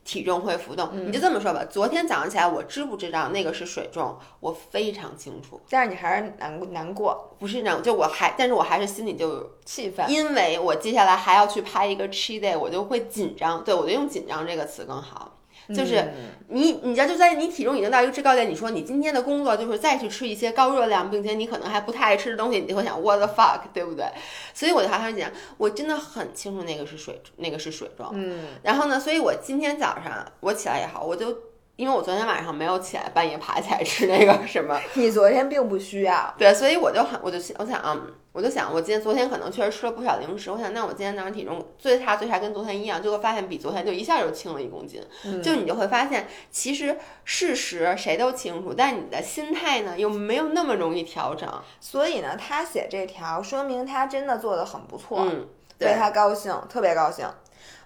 [0.05, 1.65] 体重会浮动，你就这么说吧。
[1.65, 4.17] 昨天早上起来，我知不知道那个是水重？
[4.39, 5.59] 我非常清楚。
[5.67, 13.63] 但是你还是难难过，不是难，就我还，但是我还是心里就气愤，因为我接下来还要去拍一个 cheat day，我就会紧张。
[13.63, 15.34] 对我就用紧张这个词更好。
[15.73, 16.03] 就是
[16.49, 24.05] 你，你知道，就在你体重已经到一个制高点，你说你今天的工作就是再去吃一些高热量，并且你可能还不太爱吃的东西，你就会想 what the fuck，对不对？
[24.53, 28.11] 所以我就好像讲，我真的很清楚那个是水，那个是水状。
[28.13, 28.45] 嗯。
[28.63, 31.35] 然后呢，所以我今天早上我起来也好，我就。
[31.75, 34.79] 因为我昨天晚上没有起来，半夜爬起来吃那个什么。
[34.95, 36.33] 你昨天并不需要。
[36.37, 38.01] 对，所以我就很，我就我想，
[38.31, 40.49] 我就想，我今天昨天可能确实吃了不少零食。
[40.51, 45.01] 我想，那我今天早上体重最差最差跟昨天一样，结果发现比昨天就一下就轻了一公斤。
[45.43, 51.49] 就你就会发现，其实事实谁都清楚，但你的心态呢又没有那么容易调整。
[51.81, 55.45] 所以呢，他写这条说明他真的做的很不错，嗯，
[55.77, 57.27] 对他高兴，特别高兴。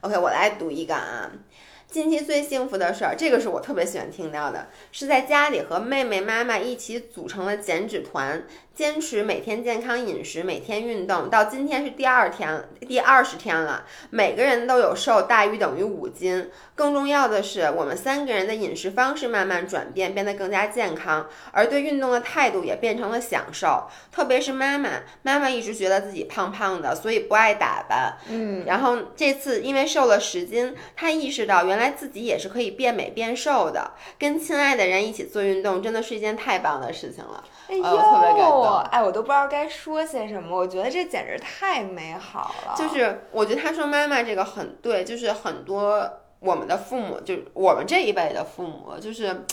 [0.01, 1.29] OK，我来读一个啊。
[1.91, 8.45] 近期最幸福的事儿，这个是我特别喜欢听到的，是在家里和妹妹、妈妈一起组成了减脂团。
[8.79, 13.83] 坚持每天健康饮食，每天运动，到今天是第二天，第二十天了。
[14.09, 16.49] 每个人都有瘦大于等于五斤。
[16.75, 23.89] 更重要的是，我们三个人的饮食方式慢慢转变，变得更加健康，而对运动的态度也变成了享受。
[24.13, 24.91] 特别是妈妈，
[25.23, 28.17] 妈妈一直觉得自己胖胖的，所以不爱打扮。
[28.29, 33.91] 嗯，然后这次因为瘦了十斤，她意识到原来自己也是可以变美变瘦的。
[34.17, 37.43] 跟亲爱的人一起做运动，真的是一件太棒的事情了。
[37.69, 38.79] 哎呦，特别感动。
[38.89, 40.57] 哎，我都不知道该说些什么。
[40.57, 42.73] 我觉得这简直太美好了。
[42.75, 49.45] 就是我觉得他说妈妈这个很对，就是很多我们的父母，就是我们这一辈的父母，就是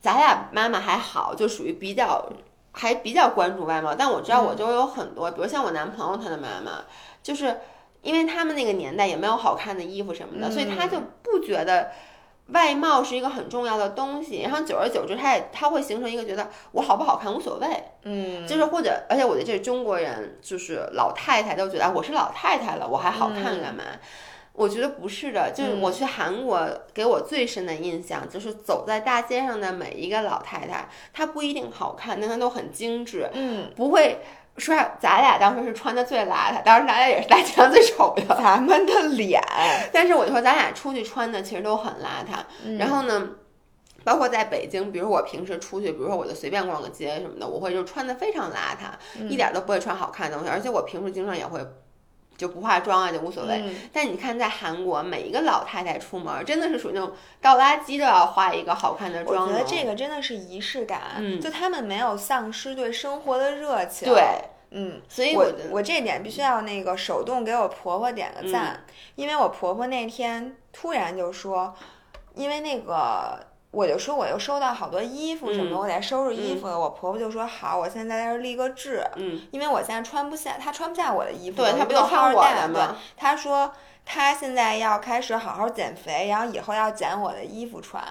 [0.00, 2.26] 咱俩妈妈还好，就属于比较
[2.72, 3.94] 还比较关注外貌。
[3.94, 6.84] 但我知道我周围有很多，比如像我男朋友他的妈妈，
[7.22, 7.60] 就是
[8.00, 11.90] 因为他们那个年代也没有好看的衣服什么的，所以他就不觉得。
[12.48, 17.66] 外貌是一个很重要的东西，然后久而久之，他也他会形成一个觉得我好不好看无所谓，
[18.02, 23.84] 嗯，就是或者，而且我觉得这是中国人，就是老太太都觉得我是老太太了，我还好看干嘛？
[24.52, 34.18] 我觉得不是的，就是我去韩国，给我最深的印象就是走在大街上的每一个老太太，她不一定好看，但她都很精致，嗯，不会。
[34.56, 38.36] 说咱俩当时是穿的最邋遢，当时咱俩也是大街上最丑的。
[38.36, 39.42] 咱们的脸，
[39.92, 42.78] 但是我就说咱俩出去穿的其实都很邋遢。
[42.78, 43.30] 然后呢，
[44.04, 50.50] 包括在北京，比如我平时出去，比如说我就随便逛个街什么的，我会就穿的非常邋遢，一点都不会穿好看的东西。
[50.50, 51.60] 而且我平时经常也会
[52.36, 53.62] 就不化妆啊，就无所谓。
[53.92, 59.46] 但你看在韩国，每一个老太太出门真的是属于那种倒垃圾都要化一个好看的妆。
[59.46, 64.08] 我觉得这个真的是仪式感，嗯，就他们没有丧失对生活的热情。
[64.08, 64.22] 对。
[64.76, 68.82] 嗯，所以我我这点必须要那个手动给我婆婆点个赞，
[69.14, 71.72] 因为我婆婆那天突然就说，
[72.34, 73.38] 因为那个
[73.74, 82.96] 我就说我又收到好多衣服什么，我得收拾衣服，我婆婆就说好，我现在在这立个志，嗯，因为我现在穿不下，她穿不下我的衣服，对她不就穿我的吗？
[83.16, 83.72] 她说
[84.04, 88.02] 她现在要开始好好减肥，然后以后要捡我的衣服穿。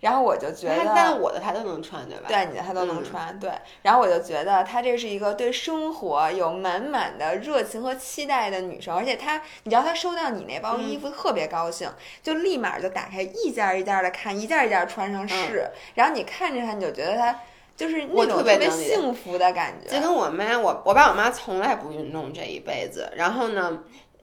[0.00, 2.24] 然后我就觉得，但我的他都能穿，对吧？
[2.26, 3.50] 对，你的他都能穿，对。
[3.82, 11.86] 然后我就觉得，她这是一个对生活有满满的热情和期待的女生，而且她，你知道，她收到你那包衣服特别高兴，
[12.22, 15.70] 就立马就打开一件一件的看，一件一件穿上试。
[15.94, 17.38] 然后你看着她，你就觉得她
[17.76, 19.94] 就是那种特别幸福的感觉。
[19.94, 23.80] 就跟我妈，我我爸我妈从来不运动这一辈子，然后呢。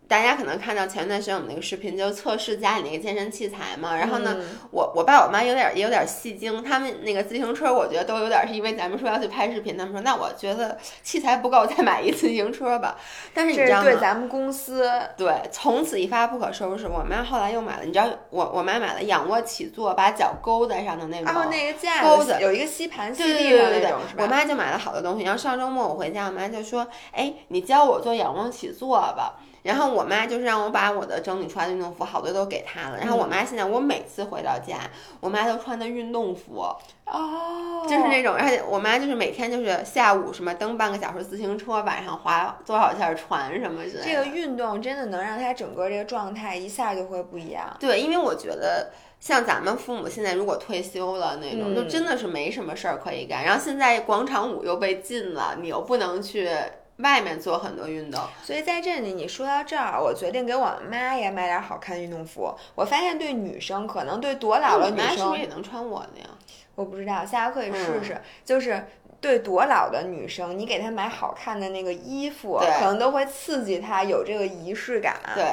[0.08, 3.95] 大家可能看到前段时间我们那个视频，就测试家里那个健身器材嘛。
[3.97, 4.38] 然后呢，
[4.72, 12.97] 我我爸我妈有点也有点戏精，他们那个自行车，我觉得都有点是因为咱们说要去拍视频，他们说那我觉得器材不够，再买一自行车吧。
[13.34, 13.84] 但是你知道吗？
[13.84, 16.88] 对咱们公司，对，从此一发不可收拾。
[16.88, 24.24] 我妈后来又买了，你知道我我妈买了仰卧起坐，把脚勾在上的那种，哦，那个架钩子有一个吸盘吸地上那种，是吧？
[24.24, 25.24] 我妈就买了好多东西。
[25.24, 29.34] 然后上周末我回家，我妈就说：“哎，你教我做仰卧起坐吧。”
[29.68, 32.97] 然后我妈就是让我把我的整理出来的运动服好多都给她了。
[32.97, 34.78] 然后我妈现在我每次回到家，
[35.20, 36.65] 我妈都穿的运动服
[37.05, 44.03] 哦，就是那种，而且我妈就是每天就是下午什么蹬半个小时自行车，晚上划多少下船什么之类的。
[44.05, 47.76] 这个运动真的能让她整个这个状态一下就会不一样。
[47.78, 53.43] 对，因为我觉得像咱们父母现在如果退休了那种，就真的是没什么事儿可以干。
[53.43, 56.49] 然后现在广场舞又被禁了，你又不能去。
[56.98, 62.52] 外面做很多运动，所以在这里你说到这儿，我决定给我妈也买点好看运动服。
[62.74, 66.28] 我发现对女生，可能对多老的女生，是不是也能穿我的呀？
[66.76, 68.20] 我不知道，下回可以试试。
[68.43, 68.88] 就是
[69.22, 75.16] 对多老的女生，你给她买好看的那个衣服，可能都会刺激她有这个仪式感。
[75.36, 75.43] 对，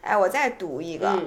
[0.00, 1.18] 哎，我再读一个。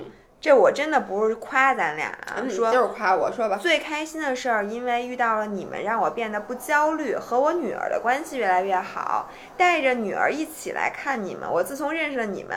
[0.41, 2.17] 这我真的不是夸咱俩，
[2.49, 3.57] 说就是夸我说吧。
[3.57, 9.29] 最开心的事儿，因为遇到了你们，让我变得不焦虑，和我女儿的关系越来越好。
[9.57, 12.55] 带着女儿一起来看你们，我自从认识了你们，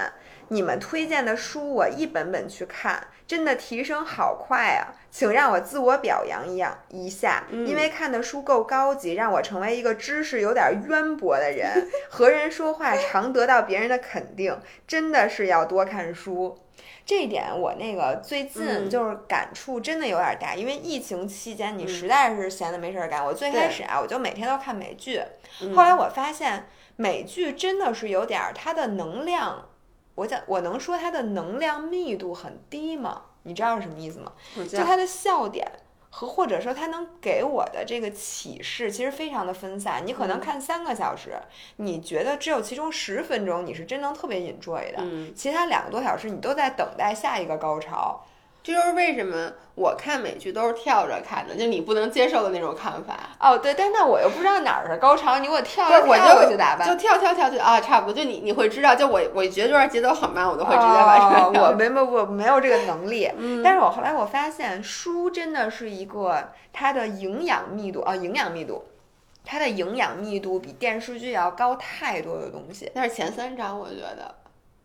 [0.49, 4.95] 你们推荐的书我一本本去看，真的提升好快啊！
[5.11, 11.89] 请让我自我表扬一样一下，因为看的书够高级，让我成为一个知识有点渊博的人。
[12.09, 14.57] 和人说话常得到别人的肯定，
[14.87, 16.57] 真的是要多看书。
[17.05, 23.25] 这一点我那个最近就是感触真的有点大，因为疫情期间你实在是闲的没事儿干。
[23.25, 25.21] 我最开始啊，我就每天都看美剧，
[25.75, 29.69] 后来我发现美剧真的是有点它的能量，
[30.15, 33.23] 我讲我能说它的能量密度很低吗？
[33.43, 34.33] 你知道是什么意思吗？
[34.69, 35.71] 就它的笑点。
[36.15, 40.07] 和或者说他能给我的这个启示，其实非常的分散。
[40.07, 41.41] 你可能看三个小时，
[41.77, 45.03] 你觉得只有其中十分钟你是真能特别 enjoy 的，
[45.35, 48.23] 其他两个多小时你都在等待下一个高潮。
[48.63, 53.19] 这就是为什么我看美剧都是跳着看的，就你不能接受的那种看法。
[53.41, 56.89] 哦，对，但那我又不知道哪儿是高潮，你给我跳着跳过去咋办？
[56.89, 58.15] 就跳跳跳就啊，差不多。
[58.15, 61.61] 就你你会知道，就我我觉得这段节奏很慢，我都会直接把这。
[61.61, 63.29] 我 没没我没有这个能力。
[63.65, 68.85] 但是我后来我发现，书真的是一个它的营养密度啊，营养密度，
[69.45, 72.89] 它的营养密度比电视剧要高太多的东西。
[72.95, 74.33] 那是前三章，我觉得。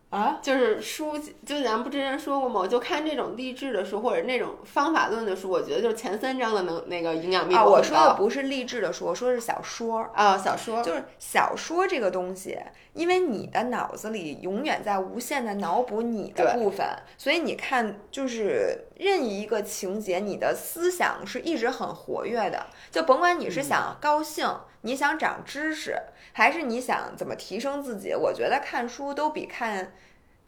[0.10, 2.62] 啊，就是书，就咱不之前说过吗？
[2.62, 7.66] 我就看这种励志的书或者那种方法论的书，我觉得就是前三章的能那个营养密度啊。
[7.66, 12.58] 我说的不是励志的书，我说是小说啊，小说就是小说这个东西，
[12.94, 16.88] 因为你的脑子里永远在无限的脑补你的部分，
[17.18, 24.48] 所以你看就是任意一个情节，你的思想是一直很活跃的，就甭管你是想高兴，
[24.88, 25.98] 你想长知识。
[26.34, 28.14] 还是你想怎么提升自己？
[28.14, 29.92] 我觉得看书都比看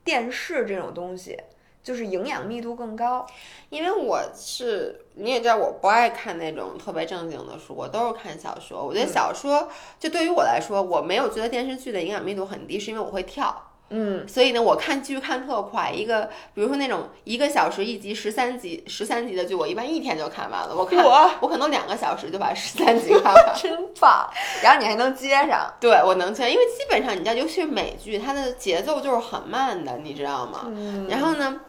[0.04, 1.36] 电视这种东西，
[1.82, 3.26] 就是营养密度更高。
[3.72, 8.86] 因为我是你也知道，我不爱看那种特别正经的书，我都是看小说。
[8.86, 9.68] 我觉得小说
[10.00, 13.69] 就对于我来说，我没有觉得电视剧的营养密度很低，是因为我会跳。
[13.90, 20.76] 嗯，所以呢，我看剧看特快，一个比如说那种一个小时一集十三集十三集的剧，我一般一天就看完了。
[20.76, 21.04] 我看
[21.42, 24.30] 我可能两个小时就把十三集看完， 真棒！
[24.64, 30.62] 然后你还能接上，对我能接，因为基本上你知道，尤其是美剧，它的节奏就是很慢的，你知道吗？
[30.68, 31.08] 嗯。
[31.10, 31.62] 然后呢？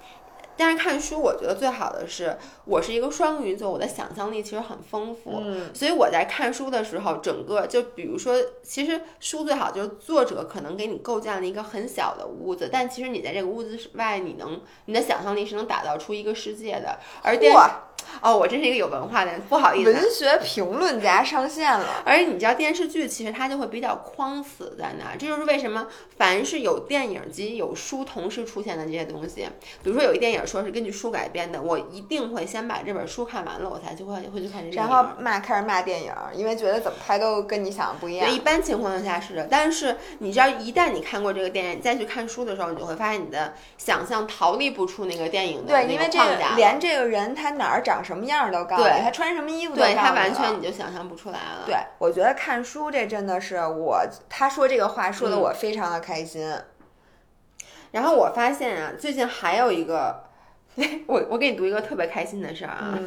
[0.57, 2.37] 但是看书，我觉得最好的是，
[2.71, 17.53] 我是一个双鱼座，我的想象力其实很丰富，嗯，所以我在看书的时候，整个就比如说，其实书最好就是作者可能给你构建了一个很小的屋子，但其实你在这个屋子外，你能你的想象力是能打造出一个世界的，而电。
[18.23, 19.93] 哦，我真是一个有文化的人，不好意思。
[19.93, 22.03] 文学评论家上线了。
[22.05, 29.47] 而且你知道电视剧其实它就会比较框死在那儿，这就是为什么凡是有电影及有书同时出现的这些东西，
[29.83, 34.77] 比如说有一电影说是根据书改编的，我一定会先把这本书看完了，我才就会会去看这。
[34.77, 38.31] 然后骂开始骂电影，因为觉得怎么拍都跟你想的不一样。
[38.31, 51.63] 一般情况下是的，但是你知道一旦你看过这个电影，你再去看书的时候，你就会发现你的想象逃离不出那个电影的对，因为这个连这个人他哪儿长什么样都告诉你，他穿什么衣服都告诉你，他完全你就想象不出来了。
[51.67, 56.55] 对，我觉得看书这真的是我，他说这个话说的我非常的开心。
[57.93, 60.23] 然后我发现啊，最近还有一个，
[61.07, 62.99] 我我给你读一个特别开心的事儿啊。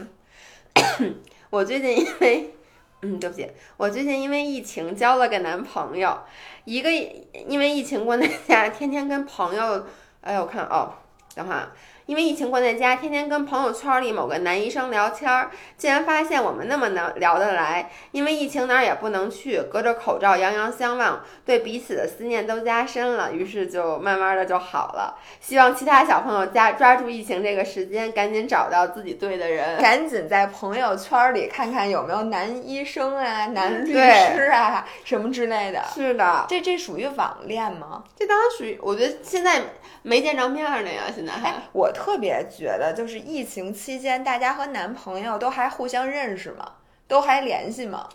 [1.50, 2.54] 我最近因为，
[3.02, 6.18] 嗯，对不起，我最近因为疫情交了个男朋友，
[6.66, 9.86] 一个因为疫情关在家，天天跟朋友，
[10.22, 10.94] 哎，我看哦，
[11.36, 11.72] 等会儿。
[12.06, 17.90] 因为疫情关在家，天天跟朋友圈里某个男医生聊天儿，竟然发现我们那么能聊得来。
[18.12, 23.32] 因为疫情哪儿也不能去，隔着口罩遥遥相望，对彼此的思念都加深了。
[23.32, 25.18] 于是就慢慢的就好了。
[25.40, 35.82] 希望其他小朋友加抓住疫情这个时间，赶紧找到自己对的人，赶紧在朋友圈里看看有没有男医生啊、男律师啊 什么之类的。
[35.94, 38.04] 是的，这这属于网恋吗？
[38.18, 39.62] 这当然属于，我觉得现在。
[40.06, 41.54] 没见着面呢呀，现在还。
[41.72, 46.74] 我特别觉得，就是疫情期间，大家和男朋友都还互相认识吗？
[47.08, 48.10] 都还联系吗？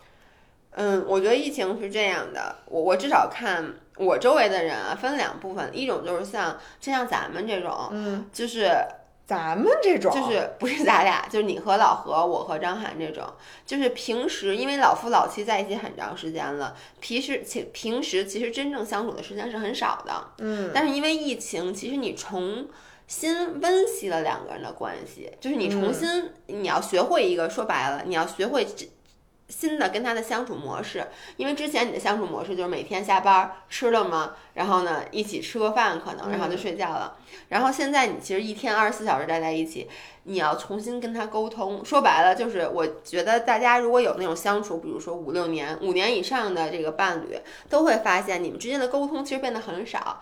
[0.72, 3.64] 嗯，我觉得疫情是这样的，我我至少看
[3.96, 8.70] 我周围的人啊，分两部分，一种就是像就像咱们这种，嗯，就是。
[9.28, 13.22] 咱们这种就是不是咱俩， 就是你和老何，我和张涵这种，
[13.66, 22.66] 就是平时因为老夫老妻在一起很长时间了，平时其平时其实真正相处的时间是很少的，嗯，但是因为疫情，其实你重
[23.08, 28.88] 新温习了两个人的关系，就是你重新你要学会一个，说白了，你要学会这。
[29.48, 31.06] 新的跟他的相处模式，
[31.38, 34.34] 因为之前你的相处模式就是每天下班吃了吗？
[34.52, 37.16] 然后呢，一起吃个饭可能，然后就睡觉了。
[37.48, 39.88] 然后现在你其实一天二十四小时待在一起，
[40.24, 41.82] 你要重新跟他沟通。
[41.82, 47.40] 说白了就是，我觉得大家如果有那种相处，比如说五六年、五年以上的这个伴侣，
[47.70, 50.20] 都会发现你们之间的沟通其实变得很少。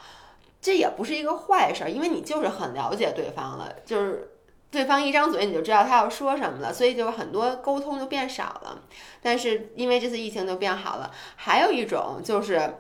[0.66, 4.32] 这也不是一个坏事，因为你就是很了解对方了，就是。
[4.68, 8.82] 对方一张嘴你就知道他要说什么了，所以就很多沟通就变少了。
[9.22, 11.10] 但是因为这次疫情就变好了。
[11.36, 12.74] 还有一种就是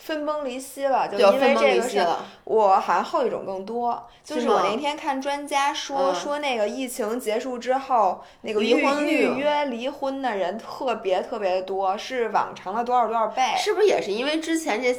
[0.00, 2.06] 分崩离析了，就因为这个事。
[2.44, 13.42] 我好像后一种更多，就是我那天看专家说说那个疫情结束之后，那个离婚率约离婚的人特别特别多，是往常的多少多少倍。
[13.58, 14.96] 是不是也是因为之前这？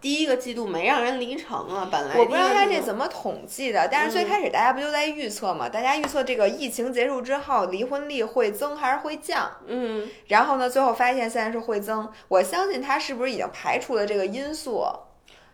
[0.00, 5.68] 第一个季度没让人离成啊，本来我不知道他这怎么统计的，但是最开始大家不就在预测嘛？
[5.68, 9.50] 大家预测这个疫情结束之后离婚率会增还是会降？
[9.66, 12.10] 嗯，然后呢，最后发现现在是会增。
[12.28, 14.84] 我相信他是不是已经排除了这个因素？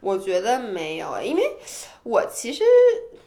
[0.00, 1.42] 我觉得没有，因为
[2.02, 2.62] 我其实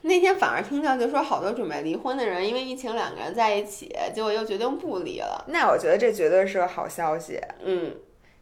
[0.02, 5.44] 那天反而听到就说好多准备离婚的人，因为疫情两个人在一起，结果又决定不离了。
[5.48, 7.42] 那我觉得这绝对是个好消息。
[7.64, 7.94] 嗯，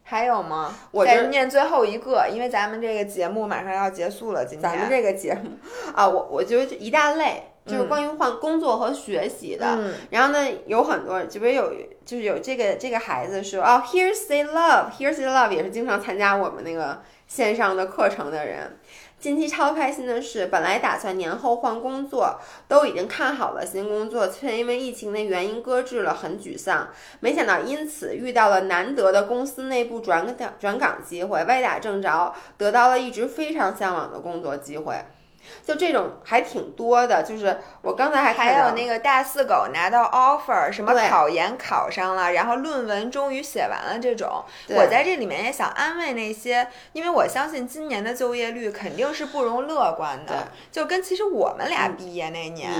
[0.10, 0.74] 还有吗？
[0.91, 4.45] 我再念最后一个，因为咱们这个节目马上要结束了。
[4.45, 5.51] 今天咱们这个节目
[5.93, 9.66] 啊，我我觉得一大类就是关于换工作和学习的。
[9.78, 11.74] 嗯，然后呢，有很多，这边有
[12.05, 17.01] 就是有这个这个孩子说哦，Here's the love，Here's the love，也是经常参加我们那个。
[17.28, 18.80] 线上的课程的人，
[19.20, 26.89] 近期超开心的是，本来打算年后换工作，都已经看好了新工作，却因为疫情的原因搁置了，很沮丧。
[27.20, 35.03] 没想到因此遇到了难得的公司内部转岗转岗机会，歪打正着，得到了一直非常向往的工作机会。
[35.65, 44.43] 就这种还挺多的，就是我刚才还还有那个大四狗拿到 offer，什么考研考上了，然后论文终于写完了这种。
[44.69, 50.47] 我在这里面也想安慰那些，因为我相信今年的就业率肯定是不容乐观的。
[50.71, 52.71] 就跟其实我们俩毕业那年，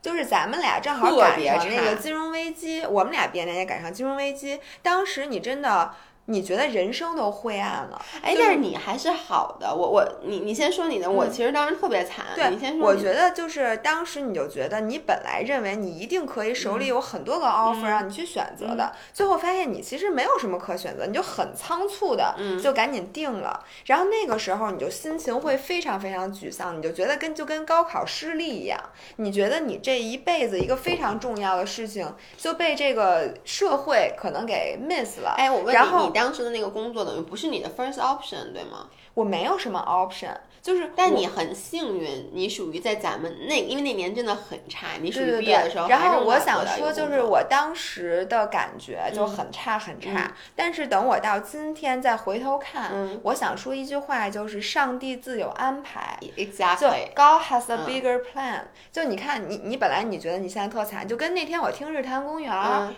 [0.00, 5.92] 就是咱们俩正好赶上那个金融危机，我们俩毕业那年赶上金融危机，当时你真的。
[6.30, 8.00] 你觉得人生都灰暗了？
[8.22, 9.74] 哎，但是你还是好的。
[9.74, 11.10] 我我你你先说你的。
[11.10, 12.26] 我其实当时特别惨。
[12.34, 12.86] 对，你先说。
[12.86, 23.64] 我觉得就是当时你就觉得你本来认为你一定可以手里有很多个 offer 让你去选择的，最后发现你其实没有什么可选择，你就很仓促的就赶紧定了。
[23.86, 28.78] 然后那个时候你就心情会非常非常沮丧，你就觉得跟就跟高考失利一样，
[29.16, 35.34] 你觉得你这一辈子一个非常重要的事情就被这个社会可能给 miss 了。
[35.38, 38.88] 哎，我问你，你当时的那个工作等于不是你的 first option，对吗？
[39.14, 40.34] 我没有什么 option。
[40.60, 45.88] 就是，但你很幸运，你属于在咱们那，因为那年真的很差，你属于毕业的时候。
[45.88, 50.34] 然后我想说，就是我当时的感觉就很差很差。
[50.56, 56.18] 但是等我到今天再回头看，我想说一句话，就是上帝自有安排。
[56.36, 57.08] Exactly.
[57.14, 58.62] God has a bigger plan.
[58.92, 62.52] 就你看，你你本来你觉得你现在特惨，就跟那天我听日坛公园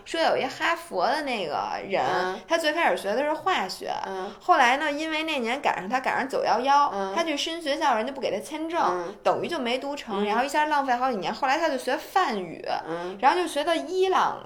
[0.04, 2.02] 说有一哈佛的那个人，
[2.48, 3.94] 他最开始学的是化学，
[4.40, 7.60] 后来呢，因为那年赶上他赶上九幺幺，他去申。
[7.60, 11.32] 学校人家不给他签证，等于就没读成，然后一下浪费好几年。
[11.32, 12.64] 后来他就学梵语，
[13.18, 14.42] 然后就学到伊朗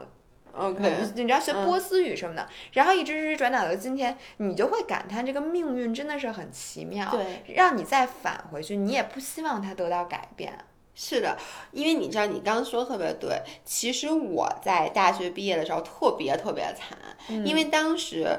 [1.15, 7.09] 你知道学波斯语什么的，然后一直一直转到了今天，你就会感叹这个命运真的是很奇妙。
[7.11, 10.53] 对，让你再返回去，你也不希望他得到改变。
[10.95, 11.37] 是的，
[11.73, 13.41] 因为你知道，你刚刚说特别对。
[13.65, 16.99] 其实我在大学毕业的时候特别特别惨，
[17.45, 18.39] 因为当时。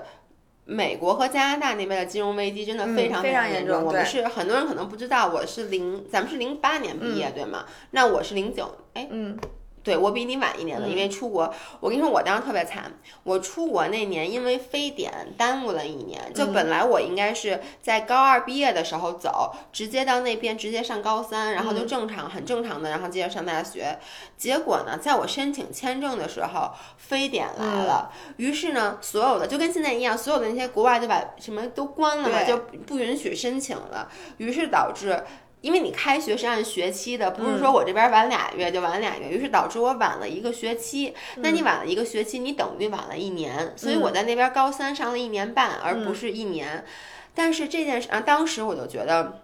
[0.67, 3.83] 美国和加拿大那边的金融危机真的非常非常严重。
[3.83, 7.67] 我们是很多人可能不知道，我是零，咱们是零八年毕业，对吗？
[7.91, 9.37] 那我是零九，哎，嗯。
[9.85, 11.53] 对我比你晚一年了，因为出国。
[11.79, 12.91] 我跟你说，我当时特别惨。
[13.21, 16.19] 我出国那年，因为非典耽误了一年。
[16.33, 23.99] 就本来我应该是在高二毕业的时候走，直接到那边直接上高三，然后就正常很正常的，然后接着上大学。
[24.35, 28.11] 结果呢，在我申请签证的时候，非典来了。
[28.37, 34.09] 于是呢，所有的就跟现在一样，所有的那些国外就把什么都关了嘛，就不允许申请了。
[34.37, 35.23] 于是导致。
[35.65, 41.11] 因为你开学是按学期的，不是说我这边晚俩月就晚俩月，于是导致我晚了一个学期。
[41.37, 46.85] 那你晚了一个学期，你等于晚了一年，所以我在那边高三上了一年半，而不是一年。
[47.33, 49.41] 但是这件事啊，当时我就觉得。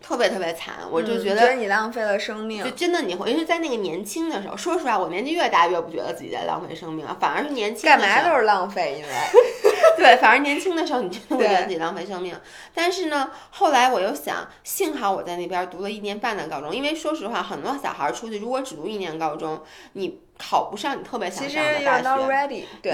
[0.00, 2.64] 特别特别惨，我就觉得你浪费了生命。
[2.64, 7.88] 就真的你会，因为在那个年轻的时候，说实话，我年纪越大越不觉得自己在浪费生命啊，反而是年轻。
[7.88, 9.08] 干嘛都是浪费，因为
[9.96, 12.34] 对，反而年轻的时候你真的会觉得自己浪费生命。
[12.74, 20.20] 但是呢，后来我又想，幸好我在那边读了一年半的高中，因为说实话，很多小孩出去如果只读一年高中，你。
[20.40, 22.26] 考不上你特别想上的大学，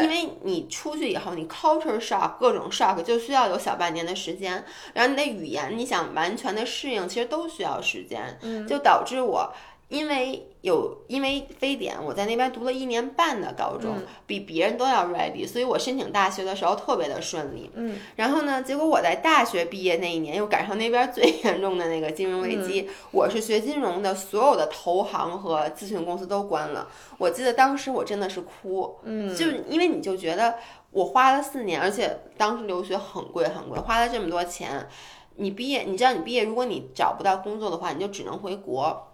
[0.02, 8.36] 因为你出去以后，你 culture shock 各种 shock 就需要有小半年的时间，然后你的语言你想完全的适应，其实都需要时间，
[8.66, 9.52] 就导致我。
[9.88, 13.94] 因为有因为非典，我在那边读了一年半的高中，
[14.26, 17.70] 比别人都要 ready，所以我申请大学的时候特别的顺利。
[17.74, 22.90] 嗯，然后呢，结果我在大学毕业那一年又赶上那边最严重的那个金融危机。
[23.12, 26.88] 我是学金融的，所有的投行和咨询公司都关了。
[27.18, 30.56] 我记得当时我真的是哭，嗯，就因为你就觉得
[30.90, 34.88] 我花了四年，而且当时留学很贵很贵，花了这么多钱，
[35.36, 39.05] 你毕业，你知道你毕业，如果你找不到工作的话，你就只能回国。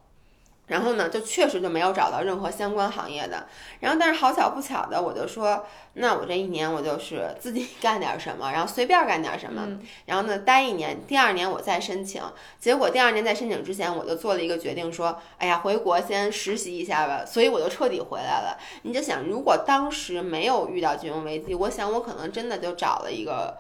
[0.73, 3.47] 然后呢，就确实就没有找到任何相关行业的。
[3.81, 9.69] 然后，但是好巧不巧的，我就说，那我这一年我就是自己干点什么，然后随便干点什么。
[10.07, 12.23] 然后呢，待一年，第二年我再申请。
[12.59, 17.23] 结果第二年在申请之前，我就做了一个决定，说，哎呀，回国先实习一下吧。
[17.27, 18.59] 所以我就彻底回来了。
[18.85, 23.59] 你就想，如果当时没有遇到金融危机，我想我可能真的就找了一个。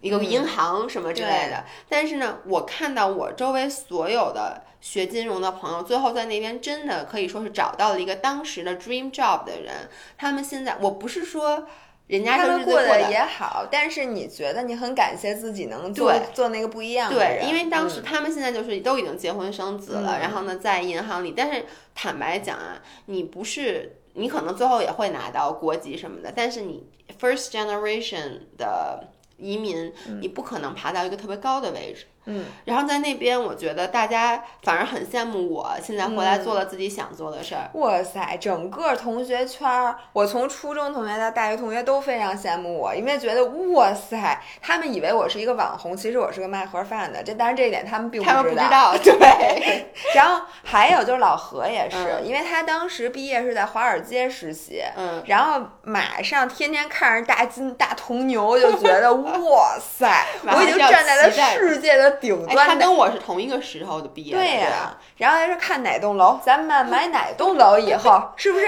[0.00, 1.64] 一个银行什么之类的。
[1.88, 9.88] 但是呢，我看到我周围所有的学金融的朋友，最后在那边真的可以说是找到了一个当时的 dream job 的人。
[10.16, 11.66] 他们现在，我不是说。
[12.10, 17.38] 人家他们过得也好，但是你觉得你很感谢自己能做做那个不一样的人。
[17.38, 21.32] 对，因为当时他们现在就是都已经结婚生子了，然后呢，在银行里。
[21.36, 26.84] 但是坦白讲啊，你不是你可能最后也会拿到国籍什么的，但是你
[27.20, 29.09] first generation 的
[29.40, 32.06] 移民，你不可能爬到一个特别高的位置。
[32.30, 37.68] 嗯，然后在那边，我觉得大家反而很羡慕我现在回来做了自己想做的事儿。
[37.74, 47.22] 哇塞，整个同学圈儿，我从初中同学到大学同学都非常羡慕我，因为觉得哇塞，他们以为我是一个网红，其实我是个卖盒饭的。
[47.22, 48.42] 这当然这一点他们并不知道。
[48.42, 49.86] 不知道 对。
[50.14, 62.19] 然后还有就是老何也是，因为他当时毕业是在华尔街实习，嗯，然后马上天天看着大金大铜牛，就觉得 哇塞，我已经站在了世界的。
[62.20, 64.34] 顶端，他跟我是同一个时候的毕业。
[64.34, 68.66] 对呀，然后他说看哪栋楼，咱们买哪栋楼以后 是不是？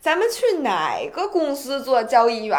[0.00, 2.58] 咱们去哪个公司做交易员？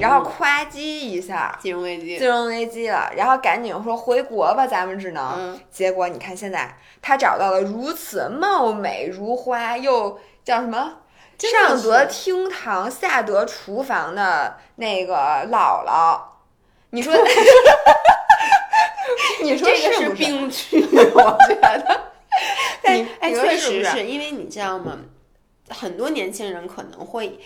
[0.00, 5.60] 然后夸叽一下，金融危机，金融危机了，然后赶紧说回国吧，咱们只能。
[5.70, 10.94] 结果你看现在，他找到了如此貌美如花又叫什么
[11.38, 15.14] 上得厅堂下得厨房的那个
[15.52, 16.18] 姥姥，
[16.88, 17.12] 你说？
[19.42, 20.80] 你说这个是病 句，
[21.14, 22.12] 我觉得。
[22.82, 24.98] 但哎，确实是因为你知道吗？
[25.68, 27.38] 很多年轻人可能会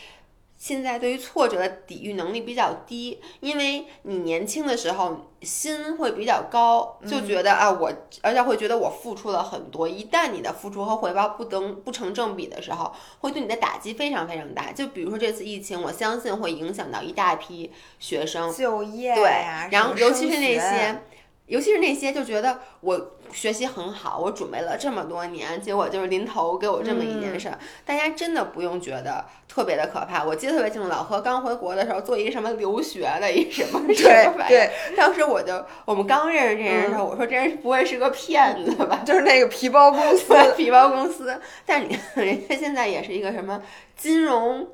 [0.57, 9.89] 现在对于挫折的抵御能力比较低，因为你年轻的时候心会比较高，就觉得啊，我而且会觉得我付出了很多。
[9.89, 14.73] 一旦你的付出和回报不等不成正比的时候，会对你的打击非常非常大。
[14.73, 19.25] 就比如说这次疫情，我相信会影响到一大批学生就业，对，
[19.71, 21.03] 然后尤其是那些。
[21.47, 27.59] 尤其是那些就觉得我学习很好，我准备了这么多年，结果就是临头给我这么一件事儿。
[27.85, 30.25] 大家真的不用觉得特别的可怕。
[30.25, 34.71] 我记得特别清楚，老何刚回国的时候做一个什么留学的一什么 什么玩意儿。
[34.97, 39.03] 当时我就我们刚认识这人的时候，我说这人不会是个骗子吧？
[39.07, 41.41] 就是那个皮包公司， 皮包公司。
[41.65, 43.63] 但是你看，人家现在也是一个什么
[43.97, 44.67] 金融，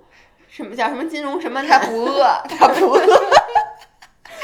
[0.48, 1.62] 什么叫什么金融什么？
[1.64, 3.02] 他不饿，他不饿。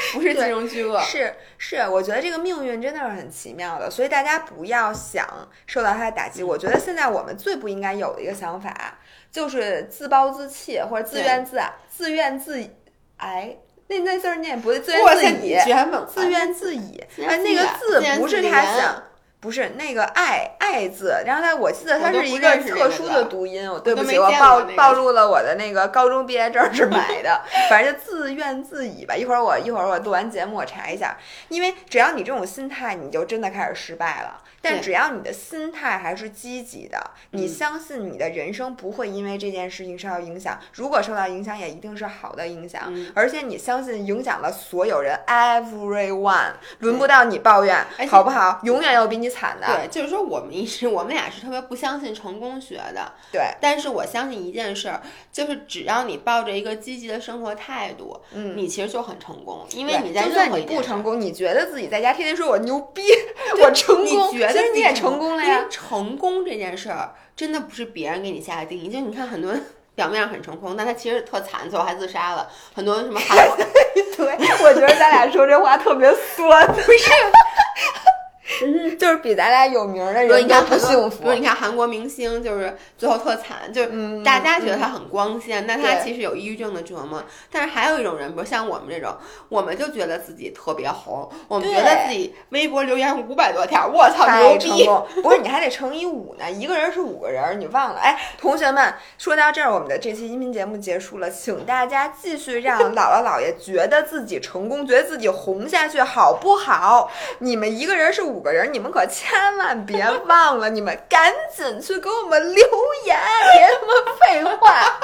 [0.13, 5.27] 不是金融巨鳄，是是，我觉得这个命运真的是很奇妙的，所以大家不要想
[5.65, 6.43] 受到它的打击。
[6.43, 8.97] 我觉得现在我们最不应该有的一个想法，
[9.31, 12.69] 就是自暴自弃或者自怨自艾、自怨自
[13.17, 13.57] 艾。
[13.87, 15.03] 那那字儿念不对，自怨
[15.39, 17.25] 自艾，自怨自艾。
[17.27, 19.03] 哎，那个字不是他想。
[19.41, 29.15] 不是那个爱爱字，然后他我记得它是一个特殊的读音，我对不起，我暴暴露了我的那个高中毕业证是买 的，反正就自怨自艾吧。
[29.15, 31.17] 一会儿我一会儿我录完节目我查一下，
[31.47, 34.43] 因为只要你这种心态，你就真的开始失败了。
[34.61, 36.99] 但只要你的心态还是积极的，
[37.31, 40.59] 你相信你的人生不会因为这件事情受到影响。
[40.73, 42.93] 如果受到影响，也一定是好的影响。
[43.15, 48.59] 而且你相信影响了所有人，everyone，轮不到你抱怨，好不好？
[48.63, 49.29] 永远有比你。
[49.29, 53.41] 惨的，对，就是说我们一直我们俩是特别不相信成功学的，对。
[53.61, 55.01] 但是我相信一件事儿，
[55.31, 59.65] 就是只要你抱着一个积极的生活态度，嗯，你其实就很成功。
[59.71, 63.01] 因为你在任何你不成功，你觉得自己在家天天说我牛逼，
[63.63, 65.65] 我成功，你觉得你也成功了呀？
[65.69, 69.63] 成功这件事儿真的不是别人给你下的定义，就你看很多人
[69.95, 72.49] 表面上很成功，但他其实特惨，最后还自杀了。
[72.73, 73.37] 很多什么 韩，
[74.17, 74.25] 对，
[74.63, 77.11] 我觉得咱俩说这话特别酸， 不是。
[78.97, 81.23] 就是比咱俩有名的人家不幸福。
[81.23, 87.23] 不是你看韩国明星，就是最后特惨，就是大家觉得他很光鲜，但他其实有抑郁症的折磨。
[87.51, 89.15] 但是还有一种人，比如像我们这种，
[89.49, 94.89] 我们就觉得自己特别红，我们觉得自己微博留言五百多条，我操牛逼！
[95.21, 97.99] 不是你还得乘以五呢，一个人是五个人，你忘了？
[97.99, 107.11] 哎，同学们，说到这儿，我们的这期音频节目结束了，请大家继续让姥姥姥爷觉得自己成功，觉得自己红下去，好不好？
[107.37, 108.38] 你们一个人是五。
[108.39, 112.65] 五个人，你们可千万别忘了，你们赶紧去给我们留
[113.05, 113.19] 言，
[113.53, 114.97] 别他妈废话。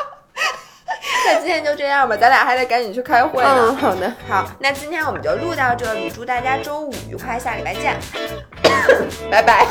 [1.26, 3.68] 那今天就这样吧，咱俩还得赶紧去开会呢。
[3.72, 8.00] 嗯，好的，好，那今天我们就录到这里，祝大家周五愉快，下礼拜见，
[9.30, 9.68] 拜拜。